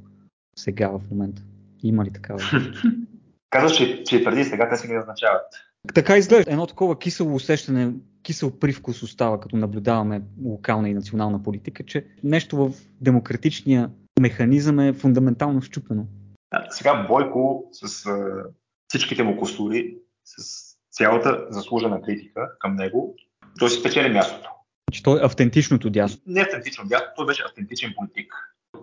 [0.60, 1.42] сега в момента?
[1.84, 2.40] Има ли такава?
[3.50, 5.46] Казваш, че, че преди сега те се ги назначават.
[5.94, 6.52] Така изглежда.
[6.52, 7.94] Едно такова кисело усещане,
[8.28, 14.94] кисел привкус остава, като наблюдаваме локална и национална политика, че нещо в демократичния механизъм е
[14.94, 16.08] фундаментално щупено.
[16.52, 18.44] А, сега Бойко с а,
[18.88, 23.16] всичките му косури, с цялата заслужена критика към него,
[23.60, 24.50] той си спечели мястото.
[24.92, 26.22] Че той е автентичното дясно.
[26.26, 28.34] Не автентично дясно, той беше автентичен политик.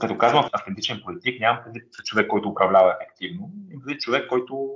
[0.00, 4.68] Като казвам автентичен политик, нямам предвид човек, който управлява ефективно, имам предвид човек, който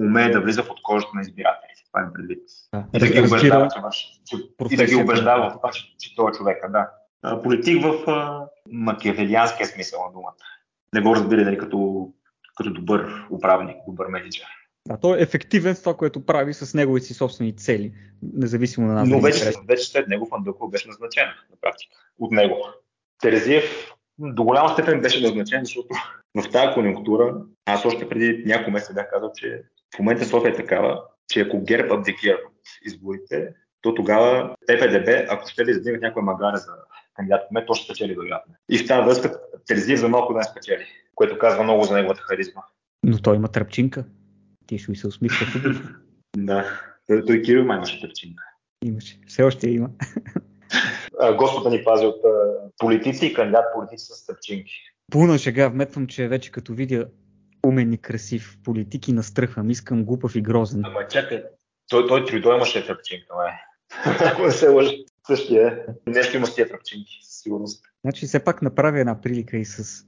[0.00, 1.73] умее да влиза в откожата на избирателите.
[1.94, 2.42] Това е предвид.
[2.74, 2.84] Да.
[2.94, 3.68] И да ги убеждава,
[4.24, 4.36] че,
[4.70, 6.90] и да ги убеждава в това, че, че той е човека, да.
[7.42, 10.34] Политик в а, макиавелианския смисъл на думата.
[10.94, 12.08] Не го разбира нали, като,
[12.56, 14.46] като добър управник, добър менеджер.
[14.88, 18.94] Да, той е ефективен в това, което прави с неговите си собствени цели, независимо на
[18.94, 19.08] нас.
[19.08, 22.56] Но вече, вече след него Фандълков беше назначен на практика от него.
[23.22, 25.88] Терезиев до голяма степен беше назначен, защото
[26.34, 29.62] в тази конъюнктура, аз още преди няколко месеца бях казал, че
[29.96, 31.02] в момента София е такава,
[31.34, 33.48] че ако ГЕРБ абдикира от изборите,
[33.80, 36.72] то тогава ППДБ, ако ще ли издигнат някоя магаре за
[37.14, 38.54] кандидат кмет, то ще спечели вероятно.
[38.70, 42.20] И в тази връзка Терезиев за малко да не спечели, което казва много за неговата
[42.20, 42.62] харизма.
[43.02, 44.04] Но той има тръпчинка.
[44.66, 45.46] Ти ще ми се усмихва
[46.36, 48.44] Да, той, той Кирил май имаше тръпчинка.
[48.84, 49.18] Имаше.
[49.26, 49.90] Все още има.
[51.36, 52.20] Господа ни пази от
[52.78, 54.72] политици и кандидат политици с тръпчинки.
[55.12, 57.06] Пълна шега вметвам, че вече като видя
[57.64, 59.70] умен и красив политик и настръхвам.
[59.70, 60.82] Искам глупав и грозен.
[60.84, 61.42] Ама чакай,
[61.88, 63.52] той, той Трюдо имаше тръпчинка, май.
[64.32, 65.04] Ако не се лъжи.
[65.26, 66.10] Същия е.
[66.10, 67.84] Нещо има с тия тръпчинки, със сигурност.
[68.04, 70.06] Значи все пак направи една прилика и с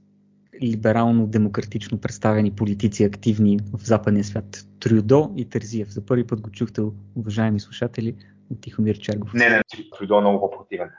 [0.63, 4.65] либерално-демократично представени политици активни в западния свят.
[4.79, 5.89] Трюдо и Терзиев.
[5.89, 6.81] За първи път го чухте,
[7.15, 8.15] уважаеми слушатели,
[8.51, 9.33] от Тихомир Чергов.
[9.33, 9.61] Не, не,
[9.97, 10.89] Трюдо е много по-противен.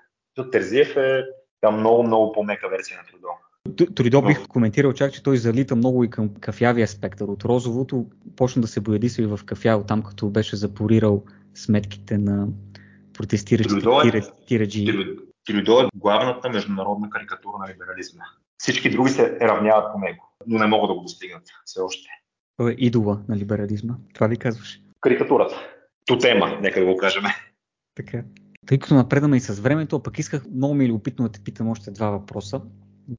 [0.52, 1.24] Терзиев е
[1.60, 3.28] там много, много по-мека версия на Трюдо.
[3.76, 7.28] Трудо бих коментирал чак, че той залита много и към кафявия спектър.
[7.28, 12.48] От розовото почна да се боядисва и в кафяво, там като беше запорирал сметките на
[13.14, 14.86] протестиращите е, тираджи.
[15.46, 18.24] Трудо е главната международна карикатура на либерализма.
[18.58, 22.08] Всички други се равняват по него, но не могат да го достигнат все още.
[22.56, 23.94] Той е идола на либерализма.
[24.14, 24.80] Това ли казваш?
[25.00, 25.54] Карикатурата.
[26.06, 27.22] Тотема, нека да го кажем.
[27.94, 28.22] Така.
[28.66, 31.68] Тъй като напредаме и с времето, пък исках много ми е любопитно да те питам
[31.68, 32.60] още два въпроса.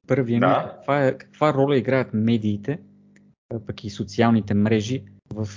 [0.07, 0.47] Първият да.
[0.47, 2.79] ми е каква, е, каква роля играят медиите,
[3.67, 5.47] пък и социалните мрежи в,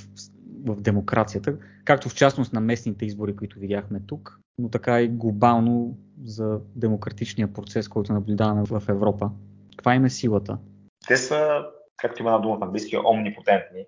[0.65, 5.99] в демокрацията, както в частност на местните избори, които видяхме тук, но така и глобално
[6.25, 9.31] за демократичния процес, който наблюдаваме в Европа.
[9.77, 10.59] Каква им е силата?
[11.09, 11.65] Те са,
[11.97, 13.85] както има на дума в английски, омнипотентни.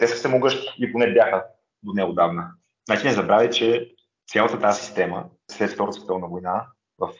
[0.00, 1.44] Те са всемогъщи и поне бяха
[1.82, 2.50] до неодавна.
[2.88, 3.94] Значи не забравяй, че
[4.26, 6.66] цялата тази система след Втората световна война
[6.98, 7.10] в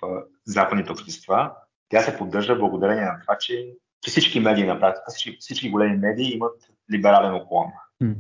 [0.47, 1.53] западните общества,
[1.93, 5.97] тя се поддържа благодарение на това, че, че всички медии на практика, всички, всички големи
[5.97, 7.67] медии имат либерален уклон.
[8.03, 8.15] Mm.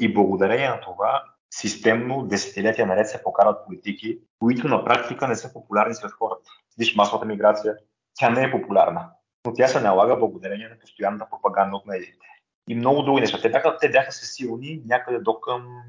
[0.00, 5.52] И благодарение на това системно десетилетия наред се покарат политики, които на практика не са
[5.52, 6.50] популярни сред хората.
[6.78, 7.76] Виж масовата миграция,
[8.14, 9.10] тя не е популярна,
[9.46, 12.26] но тя се налага благодарение на постоянната пропаганда от медиите.
[12.68, 13.38] И много други неща.
[13.42, 15.82] Те бяха, те бяха се силни някъде до към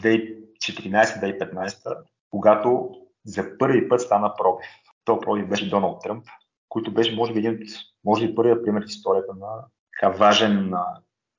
[0.00, 1.96] 2014-2015,
[2.30, 2.90] когато
[3.24, 4.66] за първи път стана пробив.
[5.04, 6.24] То пробив беше Доналд Тръмп,
[6.72, 7.60] който беше, може би, един от,
[8.04, 10.72] може би, първият пример в историята на така важен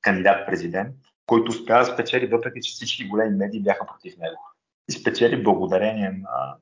[0.02, 4.42] кандидат-президент, който успя да спечели, въпреки че всички големи медии бяха против него.
[4.90, 6.58] И спечели благодарение на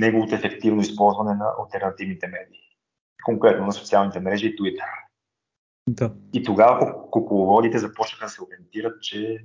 [0.00, 2.60] неговото ефективно използване на альтернативните медии.
[3.24, 4.88] Конкретно на социалните мрежи и Twitter.
[5.88, 6.12] Да.
[6.32, 9.44] И тогава кукловодите започнаха да се ориентират, че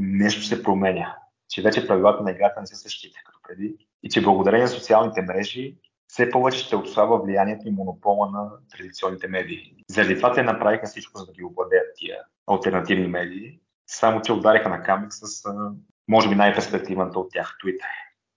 [0.00, 1.16] нещо се променя.
[1.48, 3.86] Че вече правилата на играта не са същите като преди.
[4.02, 5.76] И че благодарение на социалните мрежи
[6.12, 9.74] все повече ще отслабва влиянието и монопола на традиционните медии.
[9.90, 14.68] Заради това те направиха всичко, за да ги обладеят тия альтернативни медии, само че удариха
[14.68, 15.44] на камък с,
[16.08, 17.90] може би, най-перспективната от тях, Twitter.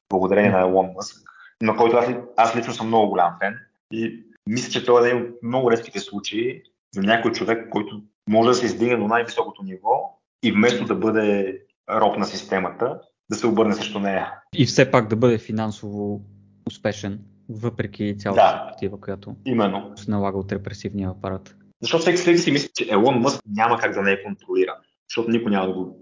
[0.09, 1.29] Благодарение на Елон Мъск,
[1.62, 2.07] на който аз,
[2.38, 3.59] аз лично съм много голям фен
[3.91, 6.63] и мисля, че това е един от много редките случаи
[6.95, 11.59] за някой човек, който може да се издигне до най-високото ниво и вместо да бъде
[11.89, 14.33] роб на системата, да се обърне срещу нея.
[14.55, 16.21] И все пак да бъде финансово
[16.67, 17.19] успешен
[17.53, 19.91] въпреки цялата да, която именно.
[19.95, 21.55] се налага от репресивния апарат.
[21.81, 24.75] Защото всеки всеки си мисли, че Елон Мъск няма как да не е контролиран,
[25.09, 25.99] защото никой няма да го,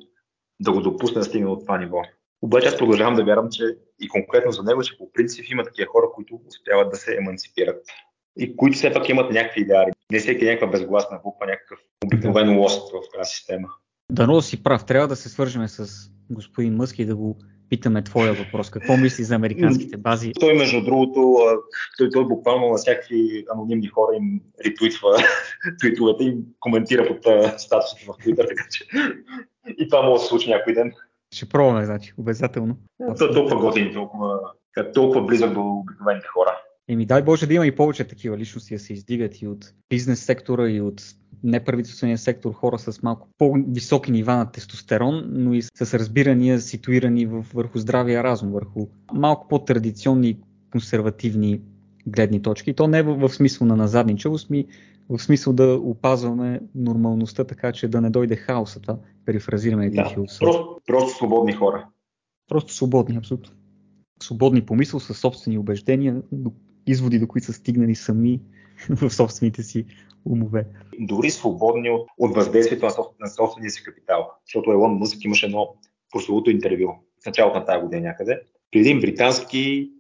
[0.60, 2.02] да го допусне да стигне от това ниво.
[2.42, 3.64] Обаче аз продължавам да вярвам, че
[4.00, 7.86] и конкретно за него, че по принцип има такива хора, които успяват да се емансипират
[8.38, 9.92] и които все пак имат някакви идеали.
[10.12, 13.68] Не всеки е някаква безгласна буква, някакъв обикновен лост в тази система.
[14.12, 14.86] Дано си прав.
[14.86, 17.38] Трябва да се свържем с господин Мъск и да го
[17.72, 18.70] питаме твоя въпрос.
[18.70, 20.32] Какво мисли за американските бази?
[20.40, 21.38] Той, между другото,
[21.98, 25.10] той, той буквално на всякакви анонимни хора им ретвитва
[25.80, 27.18] твитовете и коментира под
[27.62, 28.86] статусите в Twitter, така че
[29.78, 30.92] и това може да се случи някой ден.
[31.34, 32.78] Ще пробваме, значи, обязателно.
[33.18, 34.40] То, толкова готин, толкова,
[34.94, 36.58] толкова близък до обикновените хора.
[36.90, 40.24] Еми дай Боже да има и повече такива личности да се издигат и от бизнес
[40.24, 41.02] сектора, и от
[41.44, 47.80] неправителствения сектор, хора с малко по-високи нива на тестостерон, но и с разбирания, ситуирани върху
[47.80, 50.38] здравия разум, върху малко по-традиционни
[50.72, 51.62] консервативни
[52.08, 52.74] гледни точки.
[52.74, 54.66] То не е в, смисъл на назадничавост, ми
[55.10, 58.80] в смисъл да опазваме нормалността, така че да не дойде хаоса.
[58.80, 60.40] Това перифразираме един да, философ.
[60.40, 61.88] Просто, просто свободни хора.
[62.48, 63.54] Просто свободни, абсолютно.
[64.24, 66.22] Свободни по мисъл, със собствени убеждения,
[66.88, 68.42] изводи, до които са стигнали сами
[68.90, 69.86] в собствените си
[70.26, 70.66] умове.
[71.00, 74.32] Дори свободни от, от въздействието на, собствен, на собствения си капитал.
[74.46, 75.76] Защото Елон Мъск имаше едно
[76.12, 76.88] прословото интервю
[77.24, 78.42] в началото на тази година някъде
[78.72, 79.92] при един британски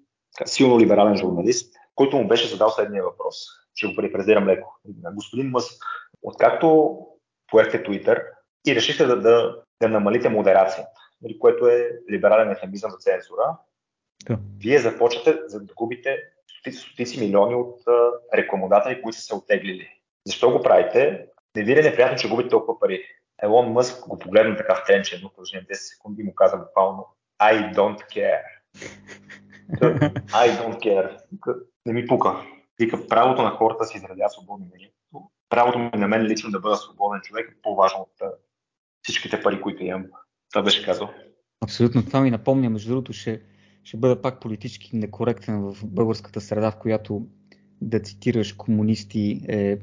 [0.46, 3.36] силно либерален журналист, който му беше задал следния въпрос.
[3.76, 4.80] Ще го префразирам леко.
[5.16, 5.84] Господин Мъск,
[6.22, 6.98] откакто
[7.48, 8.24] поехте Twitter
[8.68, 10.90] и решихте да, да, да намалите модерацията,
[11.22, 13.58] нали, което е либерален ефемизъм за цензура,
[14.28, 14.40] да.
[14.58, 16.18] вие започвате да губите
[16.72, 17.80] стотици, милиони от
[18.34, 19.88] рекламодатели, които са се оттеглили.
[20.26, 21.26] Защо го правите?
[21.56, 23.04] Не ви е неприятно, че губите толкова пари.
[23.44, 27.08] Елон Мъск го погледна така в тренче, едно продължение 10 секунди и му каза буквално
[27.42, 28.42] I don't care.
[30.28, 31.18] I don't care.
[31.86, 32.36] Не ми пука.
[32.80, 34.96] Вика, правото на хората си изразяват свободно мнението.
[35.50, 38.32] Правото ми на мен лично да бъда свободен човек е по-важно от
[39.02, 40.06] всичките пари, които имам.
[40.52, 41.10] Това беше казал.
[41.64, 42.06] Абсолютно.
[42.06, 42.70] Това ми напомня.
[42.70, 43.42] Между другото, ще,
[43.84, 47.28] ще бъда пак политически некоректен в българската среда, в която
[47.82, 49.78] да цитираш комунисти е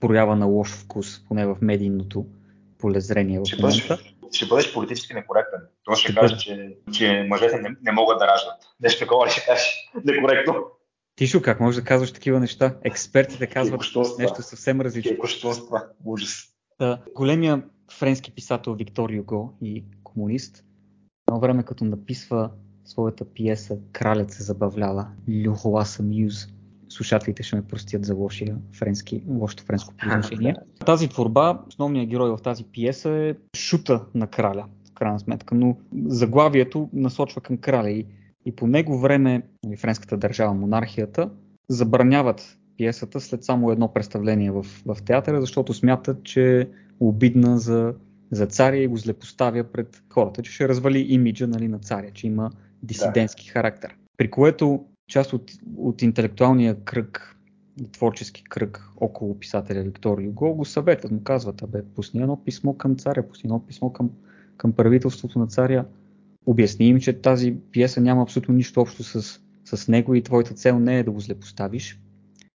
[0.00, 2.26] проява на лош вкус, поне в медийното
[2.78, 3.98] полезрение в момента.
[4.32, 5.60] Ще бъдеш политически некоректен.
[5.84, 8.56] Това ще, ще каже, че, че мъжете не, не могат да раждат.
[8.80, 10.54] Нещо такова ще кажеш некоректно.
[11.16, 12.76] Тишо, как можеш да казваш такива неща?
[12.84, 13.80] Експертите казват
[14.18, 15.18] нещо съвсем различно.
[15.18, 16.44] Кощунства, ужас.
[16.78, 17.62] Да, големия
[17.92, 20.64] френски писател Виктор Юго и комунист,
[21.28, 22.50] едно време като написва
[22.84, 26.48] своята пиеса Кралят се забавлява, Люхола Самюз,
[26.88, 30.56] слушателите ще ме простят за лошия френски, лошото френско произношение.
[30.86, 35.76] Тази творба, основният герой в тази пиеса е шута на краля, в крайна сметка, но
[36.06, 38.06] заглавието насочва към краля и,
[38.44, 39.42] и по него време
[39.78, 41.30] френската държава, монархията,
[41.68, 46.66] забраняват пиесата след само едно представление в, в театъра, защото смятат, че е
[47.00, 47.94] обидна за,
[48.30, 52.26] за царя и го злепоставя пред хората, че ще развали имиджа нали, на царя, че
[52.26, 52.50] има
[52.82, 53.52] дисидентски да.
[53.52, 53.96] характер.
[54.16, 57.36] При което част от, от интелектуалния кръг,
[57.92, 62.96] творчески кръг около писателя Виктор Юго го съветват, му казват, абе, пусни едно писмо към
[62.96, 64.10] царя, пусни едно писмо към,
[64.56, 65.84] към правителството на царя,
[66.46, 70.78] обясни им, че тази пиеса няма абсолютно нищо общо с, с него и твоята цел
[70.78, 72.00] не е да го злепоставиш,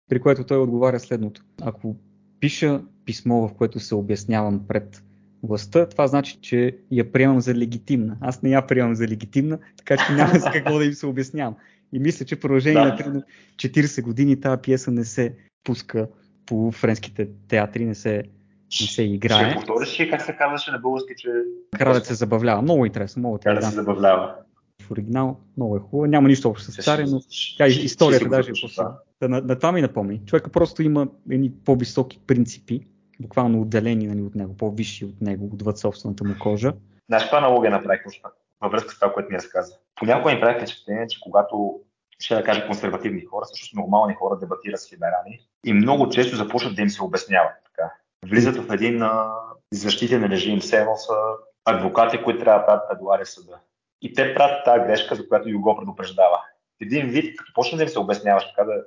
[0.08, 1.44] при което той отговаря следното.
[1.62, 1.96] Ако
[2.40, 5.04] пиша писмо, в което се обяснявам пред
[5.42, 8.16] властта, това значи, че я приемам за легитимна.
[8.20, 11.57] Аз не я приемам за легитимна, така че няма с какво да им се обяснявам.
[11.92, 13.11] И мисля, че продължение да.
[13.11, 13.22] на
[13.57, 16.09] 40 години тази пиеса не се пуска
[16.46, 18.22] по френските театри, не се,
[18.81, 19.50] не се играе.
[19.50, 21.28] Ще повториш ли как се казваше на български, че...
[21.78, 22.62] Кралят се забавлява.
[22.62, 23.20] Много интересно.
[23.20, 24.35] Много Кралят се забавлява.
[24.83, 26.07] В оригинал много е хубаво.
[26.07, 27.20] Няма нищо общо с царя, но
[27.57, 28.83] тя историята даже е по
[29.20, 30.20] да, на, на това ми напомни.
[30.26, 32.87] Човека просто има едни по-високи принципи,
[33.22, 36.72] буквално отделени нали, от него, по-висши от него, отвъд собствената му кожа.
[37.08, 38.02] Знаеш, каква аналогия направих
[38.61, 39.76] във връзка с това, което ми разказа?
[39.94, 41.80] Понякога ми прави впечатление, че когато
[42.18, 46.76] ще да кажа консервативни хора, също нормални хора дебатират с либерали и много често започват
[46.76, 47.52] да им се обясняват.
[47.64, 47.92] Така.
[48.26, 49.30] Влизат в един а,
[49.72, 51.14] защитен режим, все едно са
[51.64, 53.58] адвокати, които трябва да правят предуаря съда.
[54.02, 56.42] И те правят тази грешка, за която го предупреждава.
[56.80, 58.85] Един вид, като почне да им се обясняваш така, да,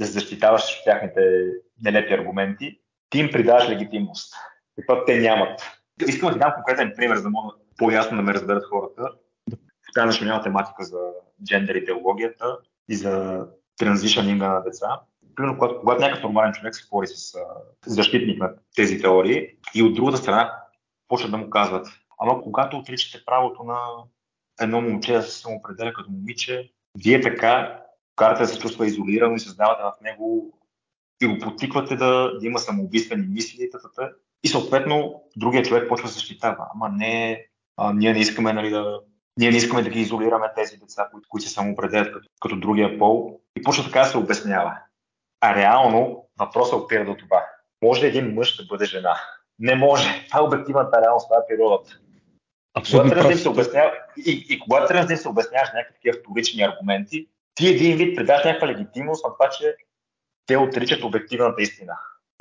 [0.00, 1.46] да защитаваш тяхните
[1.82, 2.80] нелепи аргументи,
[3.12, 4.34] ти им придаваш легитимност,
[4.76, 5.60] каквато те нямат.
[6.06, 9.12] Искам да ти дам конкретен пример, за да мога по-ясно да ме разберат хората.
[9.50, 10.98] В тази наша тематика за
[11.44, 13.46] джендер идеологията и за
[13.78, 15.00] транзишънинга на деца.
[15.34, 17.38] Примерно, когато, когато някакъв нормален човек се спори с
[17.86, 20.56] защитник на тези теории и от другата страна
[21.08, 21.86] почват да му казват,
[22.18, 23.78] ама когато отричате правото на
[24.60, 26.70] едно момче да се самоопределя като момиче,
[27.04, 27.80] вие така
[28.16, 30.58] карата се чувства изолирано и създавате в него
[31.22, 34.12] и го потиквате да, да има самоубийствени мисли, тата,
[34.44, 36.68] и съответно другия човек почва да защитава.
[36.74, 37.46] Ама не,
[37.76, 39.00] а, ние не искаме нали, да,
[39.38, 42.98] ние не искаме да ги изолираме тези деца, които, които се самоопределят като, като другия
[42.98, 43.40] пол.
[43.56, 44.78] И почва така да се обяснява.
[45.40, 47.46] А реално въпросът опира до това.
[47.82, 49.16] Може ли един мъж да бъде жена?
[49.58, 50.26] Не може.
[50.28, 51.98] Това е обективната реалност, това е природата.
[52.74, 53.92] Абсолютно когато да се обяснява,
[54.26, 58.68] и, и когато да се обясняваш някакви такива вторични аргументи, ти един вид придаш някаква
[58.68, 59.76] легитимност на това, че
[60.46, 61.92] те отричат обективната истина.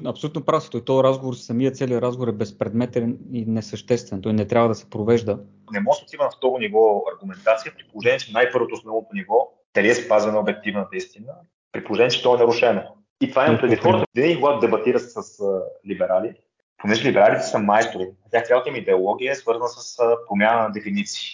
[0.05, 4.21] Абсолютно прав Той този разговор, самия целият разговор е безпредметен и несъществен.
[4.21, 5.39] Той не трябва да се провежда.
[5.71, 9.89] Не може да отива на второ ниво аргументация, при положение, че най-първото основното ниво дали
[9.89, 11.33] е спазвана обективната истина,
[11.71, 12.81] при положение, че то е нарушено.
[13.21, 14.05] И това имам преди хората.
[14.15, 16.33] Винаги, когато дебатират с а, либерали,
[16.77, 21.29] понеже либералите са майстори, тях цялата им идеология е свързана с а, промяна на дефиниции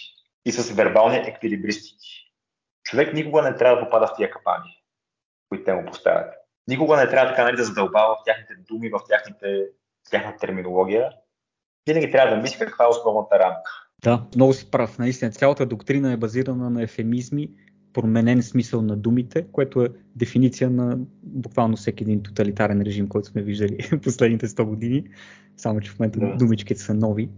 [0.46, 2.32] и с вербални еквилибристики.
[2.82, 4.82] Човек никога не трябва да попада в тия капани,
[5.48, 6.37] които те му поставят.
[6.68, 9.64] Никога не трябва така нали, да задълбава в тяхните думи, в, тяхните,
[10.06, 11.10] в тяхната терминология.
[11.88, 13.70] Винаги трябва да мисли каква е основната рамка.
[14.02, 14.98] Да, много си прав.
[14.98, 17.50] Наистина, цялата доктрина е базирана на ефемизми,
[17.92, 23.42] променен смисъл на думите, което е дефиниция на буквално всеки един тоталитарен режим, който сме
[23.42, 25.04] виждали последните 100 години.
[25.56, 26.36] Само, че в момента да.
[26.36, 27.30] думичките са нови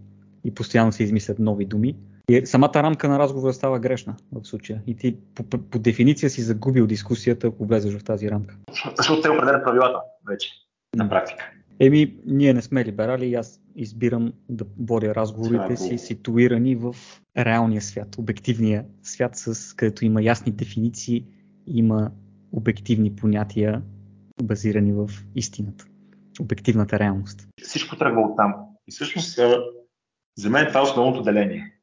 [0.45, 1.97] и постоянно се измислят нови думи.
[2.31, 4.83] И самата рамка на разговора става грешна в случая.
[4.87, 8.57] И ти по, по, по дефиниция си загубил дискусията, ако влезеш в тази рамка.
[8.97, 10.51] Защото те определят правилата вече,
[10.97, 11.51] на практика.
[11.81, 16.95] Еми, ние не сме либерали и аз избирам да водя разговорите си ситуирани в
[17.39, 21.25] реалния свят, обективния свят, с където има ясни дефиниции,
[21.67, 22.11] има
[22.53, 23.83] обективни понятия,
[24.43, 25.85] базирани в истината,
[26.41, 27.49] обективната реалност.
[27.63, 28.55] Всичко тръгва от там.
[28.89, 29.39] И всъщност
[30.39, 31.80] за мен това е основното деление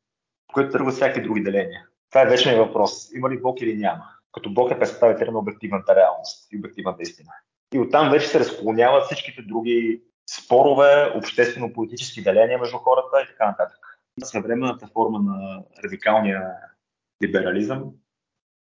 [0.54, 1.88] което тръгва всяки други деления.
[2.10, 3.14] Това е вечният въпрос.
[3.16, 4.04] Има ли Бог или няма?
[4.32, 7.30] Като Бог е представител на обективната реалност и обективната истина.
[7.74, 13.78] И оттам вече се разклоняват всичките други спорове, обществено-политически деления между хората и така нататък.
[14.24, 16.42] Съвременната форма на радикалния
[17.24, 17.84] либерализъм,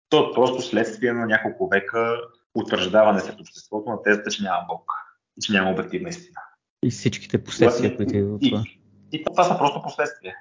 [0.09, 2.21] то е просто следствие на няколко века
[2.55, 4.91] утвърждаване след обществото на тезата, че няма Бог
[5.37, 6.39] и че няма обективна истина.
[6.83, 8.63] И всичките последствия, които идват това.
[9.11, 10.35] И, и това са просто последствия.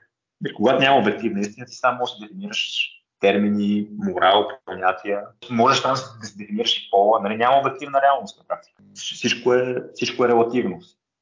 [0.57, 2.88] Когато няма обективна истина, ти само можеш да дефинираш
[3.20, 5.20] термини, морал, понятия.
[5.51, 7.20] Можеш там да се дефинираш и пола.
[7.20, 8.82] Нали, няма обективна реалност на практика.
[8.95, 10.78] Всичко е, всичко е релативно.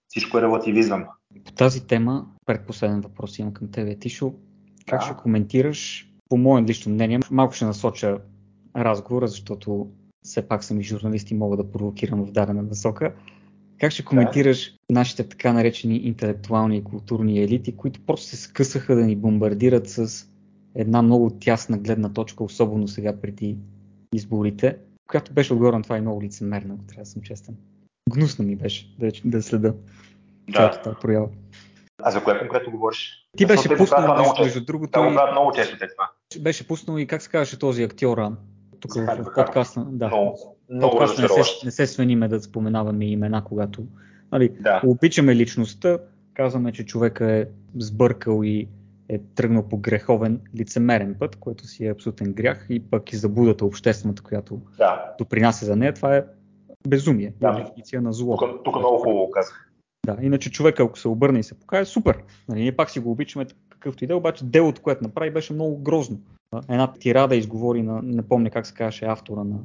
[0.09, 1.07] Всичко е релативизъм.
[1.45, 4.33] По тази тема, предпоследен въпрос имам към тебе, Тишо.
[4.87, 5.07] Как да.
[5.07, 8.19] ще коментираш, по мое лично мнение, малко ще насоча
[8.77, 9.91] разговора, защото
[10.25, 13.15] все пак съм и журналист и мога да провокирам в дадена насока.
[13.81, 14.95] Как ще коментираш да.
[14.95, 20.27] нашите така наречени интелектуални и културни елити, които просто се скъсаха да ни бомбардират с
[20.75, 23.57] една много тясна гледна точка, особено сега преди
[24.15, 24.77] изборите,
[25.11, 27.57] която беше отгоре на това и много лицемерна, ако трябва да съм честен.
[28.11, 29.69] Гнусно ми беше да, да следа
[30.49, 30.53] да.
[30.53, 31.29] цялата тази проява.
[32.03, 33.27] А за кое конкретно говориш?
[33.37, 35.01] Ти беше пуснал, между, между другото.
[35.01, 36.11] Да, много често те това.
[36.41, 38.33] Беше пуснал и как се казваше този актьора,
[38.81, 39.87] тук в, в подкаста.
[39.89, 40.07] Да.
[40.07, 43.83] Много, много подкаста не се, не се свениме да споменаваме имена, когато
[44.33, 44.83] нали, да.
[44.87, 45.99] обичаме личността,
[46.35, 47.47] казваме, че човека е
[47.79, 48.69] сбъркал и
[49.09, 53.65] е тръгнал по греховен лицемерен път, което си е абсолютен грях и пък и заблудата
[53.65, 55.15] обществената, която да.
[55.19, 56.25] допринася за нея, това е
[56.89, 57.53] безумие, да.
[57.53, 58.37] дефиниция на зло.
[58.37, 59.71] Тук, тук много хубаво казах.
[60.07, 62.19] Да, иначе човек, ако се обърне и се покаже, супер.
[62.49, 65.53] Нали, ние пак си го обичаме какъвто и да, е, обаче делото, което направи, беше
[65.53, 66.19] много грозно
[66.69, 69.57] една тирада изговори на, не помня как се казваше автора на...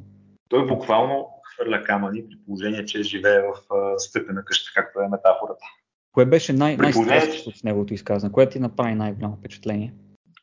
[0.48, 3.54] Той буквално хвърля камъни при положение, че живее в
[3.98, 5.64] стъпена къща, както е метафората.
[6.12, 8.32] Кое беше най- най-стряскащо в неговото изказване?
[8.32, 9.94] Кое ти направи най-голямо впечатление?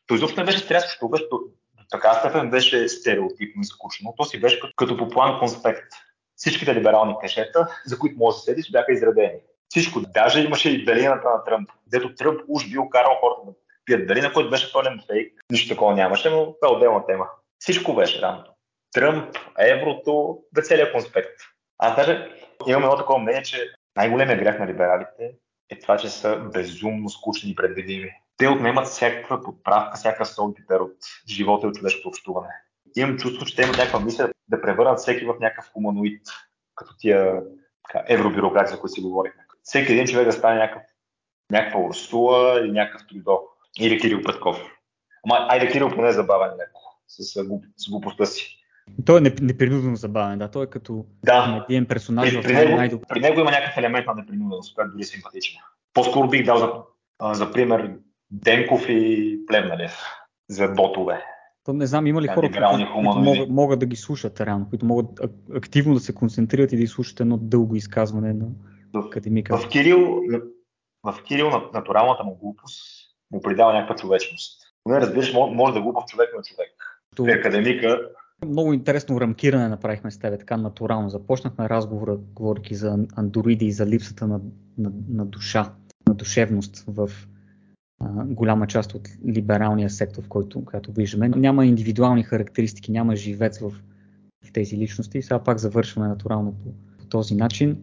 [0.06, 1.40] Той изобщо не беше стряскащо, беше до,
[1.90, 4.14] така степен беше стереотипно и скучно.
[4.16, 5.92] То си беше като, като по план конспект.
[6.36, 9.38] Всичките либерални кашета, за които може да се седиш, бяха изредени.
[9.68, 10.00] Всичко.
[10.00, 13.52] Даже имаше и белината на Тръмп, дето Тръмп уж бил карал хората да
[13.84, 15.32] пият дали, на който беше пълен фейк.
[15.50, 17.26] Нищо такова нямаше, но това е отделна тема.
[17.58, 18.44] Всичко беше там.
[18.94, 21.40] Тръмп, еврото, бе целият конспект.
[21.78, 22.28] Аз даже
[22.66, 25.32] имам едно такова мнение, че най-големият грях на либералите
[25.70, 28.10] е това, че са безумно скучни и предвидими.
[28.36, 30.96] Те отнемат всякаква подправка, всяка сол от
[31.28, 32.48] живота и от човешкото общуване.
[32.96, 36.22] Имам чувство, че те имат някаква мисля да превърнат всеки в някакъв хуманоид,
[36.74, 37.42] като тия
[38.08, 39.42] евробюрократи, за които си говорихме.
[39.62, 40.82] Всеки един човек да стане някакъв,
[41.50, 43.40] някаква Урсула или някакъв Трудо.
[43.80, 44.56] Или Кирил Петков.
[45.24, 46.80] Ама, айде Кирил поне е забавен леко
[47.76, 48.63] с глупостта си.
[49.06, 50.50] Той е непринудено забавен, да.
[50.50, 51.66] Той е като да.
[51.68, 52.34] един персонаж.
[52.34, 55.60] При, при, него, най при него има някакъв елемент на непринуденост, която дори е симпатична.
[55.94, 56.72] По-скоро бих дал за,
[57.34, 57.96] за пример
[58.30, 59.98] Денков и Плевналев
[60.48, 61.24] за ботове.
[61.64, 64.86] То не знам, има ли хора, които, които могат, могат да ги слушат реално, които
[64.86, 65.20] могат
[65.54, 68.46] активно да се концентрират и да изслушат едно дълго изказване на
[68.94, 69.58] академика.
[69.58, 70.20] В Кирил,
[71.02, 72.80] в Кирил натуралната му глупост
[73.30, 74.62] му придава някаква човечност.
[74.86, 76.70] Не разбираш, може да глупав човек на човек.
[77.16, 78.00] При академика
[78.44, 81.10] много интересно рамкиране направихме с тебе, така натурално.
[81.10, 84.40] Започнахме разговора, говорики за андроиди и за липсата на,
[84.78, 85.72] на, на душа,
[86.08, 87.10] на душевност в
[88.00, 91.28] а, голяма част от либералния сектор, в който, който виждаме.
[91.28, 93.70] Няма индивидуални характеристики, няма живец в,
[94.44, 95.22] в тези личности.
[95.22, 97.76] Сега пак завършваме натурално по, по този начин.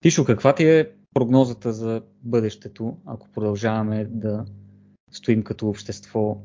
[0.00, 4.44] Тишо, каква ти е прогнозата за бъдещето, ако продължаваме да
[5.10, 6.38] стоим като общество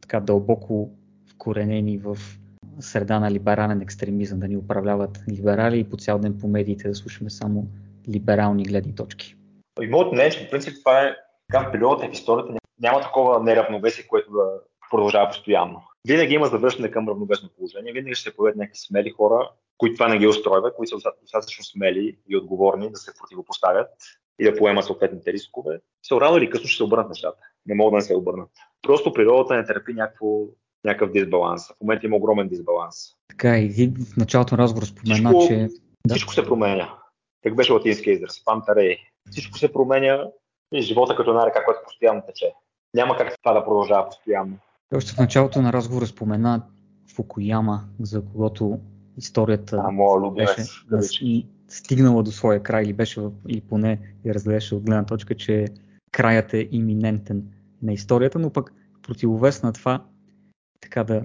[0.00, 0.90] така дълбоко
[1.26, 2.18] вкоренени в
[2.80, 6.94] среда на либерален екстремизъм, да ни управляват либерали и по цял ден по медиите да
[6.94, 7.66] слушаме само
[8.08, 9.36] либерални гледни точки.
[9.82, 11.16] И моето мнение, че по принцип това е
[11.52, 14.44] така в в историята няма такова неравновесие, което да
[14.90, 15.82] продължава постоянно.
[16.08, 20.08] Винаги има завършване към равновесно положение, винаги ще се появят някакви смели хора, които това
[20.08, 23.88] не ги устройва, които са достатъчно смели и отговорни да се противопоставят
[24.38, 25.80] и да поемат съответните рискове.
[26.02, 27.38] Все рано или късно ще се обърнат нещата.
[27.66, 28.50] Не могат да не се обърнат.
[28.82, 30.26] Просто природата не търпи някакво,
[30.84, 31.68] някакъв дисбаланс.
[31.68, 32.96] В момента има огромен дисбаланс.
[33.28, 35.68] Така и ви в началото на разговор спомена, всичко, че...
[36.06, 36.14] Да.
[36.14, 36.94] Всичко се променя.
[37.42, 38.44] Как беше латински израз?
[38.44, 38.96] Пантарей.
[39.30, 40.24] Всичко се променя
[40.72, 42.52] и живота като една река, която постоянно тече.
[42.94, 44.56] Няма как това да продължава постоянно.
[44.94, 46.62] Още в началото на разговора спомена
[47.14, 48.78] Фукуяма, за когото
[49.16, 54.74] историята а, моя беше и стигнала до своя край или беше, или поне я разгледаше
[54.74, 55.66] от гледна точка, че
[56.12, 57.44] краят е иминентен
[57.82, 58.72] на историята, но пък
[59.02, 60.04] противовес на това,
[60.84, 61.22] така да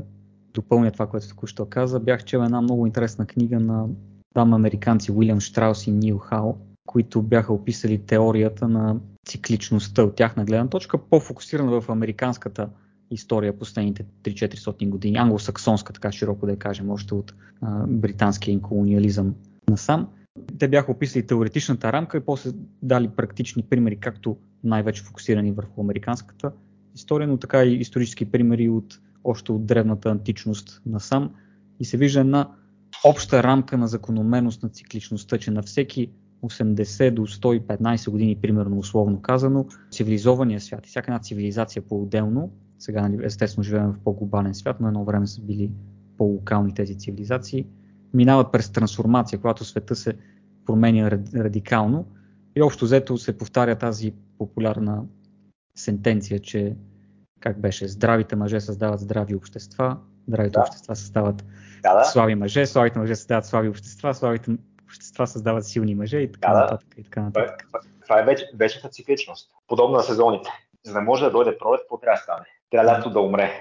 [0.53, 3.85] допълня това, което току-що каза, бях чел една много интересна книга на
[4.33, 6.55] там американци Уилям Штраус и Нил Хао,
[6.85, 12.69] които бяха описали теорията на цикличността от тяхна гледна точка, по-фокусирана в американската
[13.11, 19.35] история последните 3-400 години, англосаксонска, така широко да я кажем, още от а, британския колониализъм
[19.69, 20.07] насам.
[20.59, 22.51] Те бяха описали теоретичната рамка и после
[22.81, 26.51] дали практични примери, както най-вече фокусирани върху американската
[26.95, 31.31] история, но така и исторически примери от още от древната античност насам.
[31.79, 32.49] И се вижда една
[33.05, 36.11] обща рамка на закономерност на цикличността, че на всеки
[36.43, 43.07] 80 до 115 години, примерно условно казано, цивилизования свят и всяка една цивилизация по-отделно, сега
[43.07, 45.71] нали, естествено живеем в по-глобален свят, но едно време са били
[46.17, 47.65] по-локални тези цивилизации,
[48.13, 50.13] минават през трансформация, когато света се
[50.65, 52.05] променя радикално
[52.55, 55.03] и общо взето се повтаря тази популярна
[55.75, 56.75] сентенция, че
[57.39, 60.61] как беше, здравите мъже създават здрави общества, здравите да.
[60.61, 61.45] общества създават
[61.83, 62.03] да, да.
[62.03, 64.51] слаби мъже, слабите мъже създават слаби общества, слабите
[64.83, 66.87] общества създават силни мъже и така да, нататък.
[66.97, 67.67] И така нататък.
[68.03, 70.49] Това, е вече, вечната цикличност, подобна на сезоните.
[70.85, 72.45] За да може да дойде пролет, какво трябва да стане?
[72.71, 73.51] Трябва лято да умре,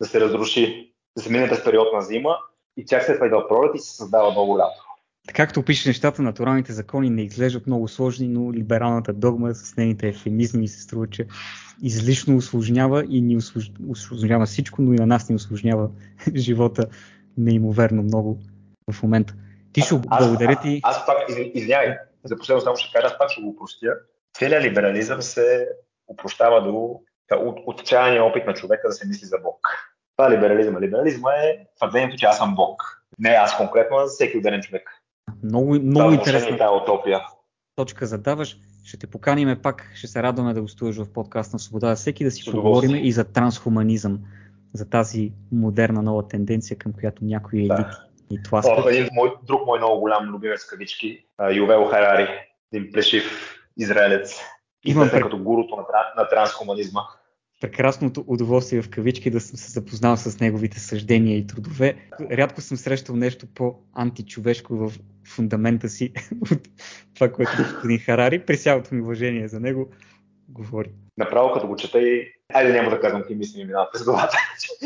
[0.00, 2.38] да се разруши, да се мине през период на зима
[2.76, 4.83] и чак след това идва пролет и се създава ново лято.
[5.32, 10.68] Както опишеш нещата, натуралните закони не изглеждат много сложни, но либералната догма с нейните ефемизми
[10.68, 11.26] се струва, че
[11.82, 13.36] излишно осложнява и ни
[13.88, 15.90] осложнява всичко, но и на нас ни осложнява
[16.34, 16.86] живота
[17.38, 18.38] неимоверно много
[18.92, 19.34] в момента.
[19.72, 20.80] Тишо, благодаря ти.
[20.82, 21.16] Аз, аз пак,
[21.54, 23.94] извинявай, за последно само ще кажа, аз пак ще го простя.
[24.38, 25.68] Целият либерализъм се
[26.08, 27.00] упрощава до
[27.32, 29.58] от, отчаяния опит на човека да се мисли за Бог.
[30.16, 30.80] Това е либерализма.
[30.80, 33.04] Либерализма е твърдението, че аз съм Бог.
[33.18, 34.90] Не аз конкретно, а всеки отделен човек.
[35.44, 37.20] Много, много е интересна тази утопия.
[37.76, 38.58] точка задаваш.
[38.84, 42.30] Ще те поканиме пак, ще се радваме да гостуваш в подкаст на Свобода, всеки да
[42.30, 44.18] си поговорим и за трансхуманизъм,
[44.72, 48.04] за тази модерна нова тенденция, към която някои елити да.
[48.30, 48.84] и тласкат.
[48.84, 52.28] О, един мой, друг мой много голям любимец кавички, Ювел Харари,
[52.72, 54.40] един плешив израелец,
[54.84, 55.22] Имам пред...
[55.22, 55.82] като гуруто на,
[56.22, 57.00] на трансхуманизма.
[57.60, 61.96] Прекрасното удоволствие в кавички да съм се запознал с неговите съждения и трудове.
[62.30, 64.92] Рядко съм срещал нещо по-античовешко в
[65.26, 66.12] фундамента си
[66.52, 66.68] от
[67.14, 69.90] това, което господин Харари, при цялото ми уважение за него,
[70.48, 70.90] говори.
[71.18, 72.32] Направо като го чета и...
[72.54, 74.36] Айде няма да казвам какви мисли ми минават през главата.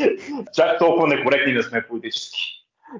[0.55, 2.39] Чак толкова некоректни не сме политически.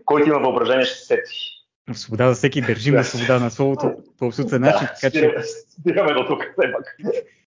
[0.06, 1.60] Който има въображение ще се сети
[1.94, 4.88] в свобода за всеки държим на свобода на словото по абсолютен начин.
[4.88, 5.36] Да, така че...
[5.80, 6.98] Стигаме до тук, все пак.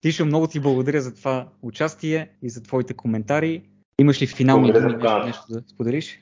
[0.02, 3.64] Тишо, много ти благодаря за това участие и за твоите коментари.
[4.02, 6.20] Имаш ли финални думи нещо, нещо да споделиш?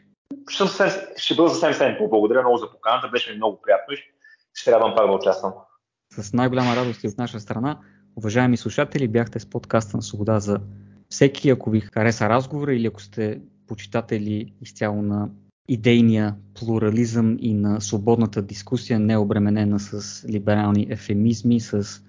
[0.50, 0.66] Ще,
[1.18, 3.98] ще бъда съвсем съвсем Благодаря много за поканата, беше ми много приятно и
[4.54, 5.54] ще радвам пак да участвам.
[6.12, 7.80] С най-голяма радост и от наша страна.
[8.16, 10.60] Уважаеми слушатели, бяхте с подкаста на Свобода за
[11.10, 11.50] всеки.
[11.50, 15.30] Ако ви хареса разговора или ако сте почитатели изцяло на
[15.68, 22.02] идейния плурализъм и на свободната дискусия, не обременена с либерални ефемизми, с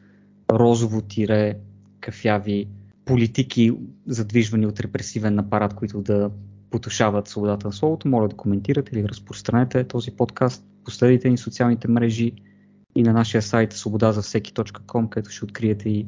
[0.50, 1.56] розово тире,
[2.00, 2.68] кафяви
[3.04, 3.72] политики,
[4.06, 6.30] задвижвани от репресивен апарат, които да
[6.74, 8.08] потушават свободата на словото.
[8.08, 12.32] Моля да коментирате или разпространете този подкаст, последите ни социалните мрежи
[12.94, 16.06] и на нашия сайт свободазавсеки.com, където ще откриете и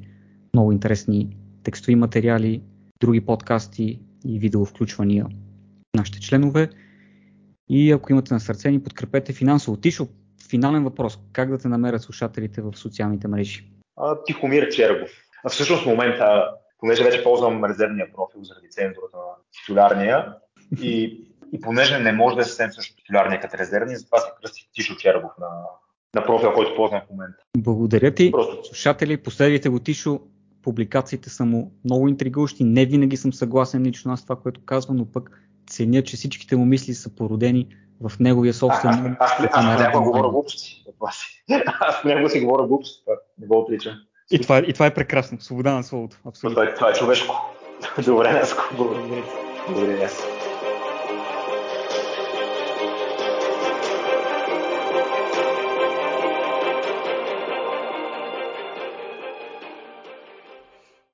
[0.55, 2.63] много интересни текстови материали,
[3.01, 5.27] други подкасти и видеовключвания
[5.97, 6.71] нашите членове.
[7.69, 9.77] И ако имате на сърце, ни подкрепете финансово.
[9.77, 10.09] Тишо,
[10.51, 11.19] финален въпрос.
[11.33, 13.71] Как да те намерят слушателите в социалните мрежи?
[14.27, 15.11] Тихомир Чергов.
[15.45, 20.37] А всъщност в момента понеже вече ползвам резервния профил заради цензурата на титулярния
[20.83, 21.21] и,
[21.53, 24.97] и понеже не може да е съвсем също титулярния като резервния, затова се кръстих Тишо
[24.97, 25.47] Червов на,
[26.15, 27.39] на профила, който ползвам в момента.
[27.59, 28.31] Благодаря ти.
[28.31, 28.65] Просто...
[28.65, 30.21] Слушатели, последвайте го Тишо.
[30.63, 32.65] Публикациите са му много интригуващи.
[32.65, 35.41] Не винаги съм съгласен лично с това, което казва, но пък
[35.71, 37.69] ценя, че всичките му мисли са породени
[38.01, 39.17] в неговия собствен ум.
[39.21, 40.85] Аз, аз, аз, аз говоря глупости.
[41.81, 43.03] Аз него си говоря глупости,
[43.39, 43.95] не го отричам.
[44.31, 45.41] И това, и това е прекрасно.
[45.41, 46.17] Свобода на словото.
[46.27, 46.55] Абсолютно.
[46.55, 47.35] Това, е, това е човешко.
[48.05, 48.63] Добре, Наско.
[48.77, 49.23] Благодаря.
[49.69, 50.09] Благодаря.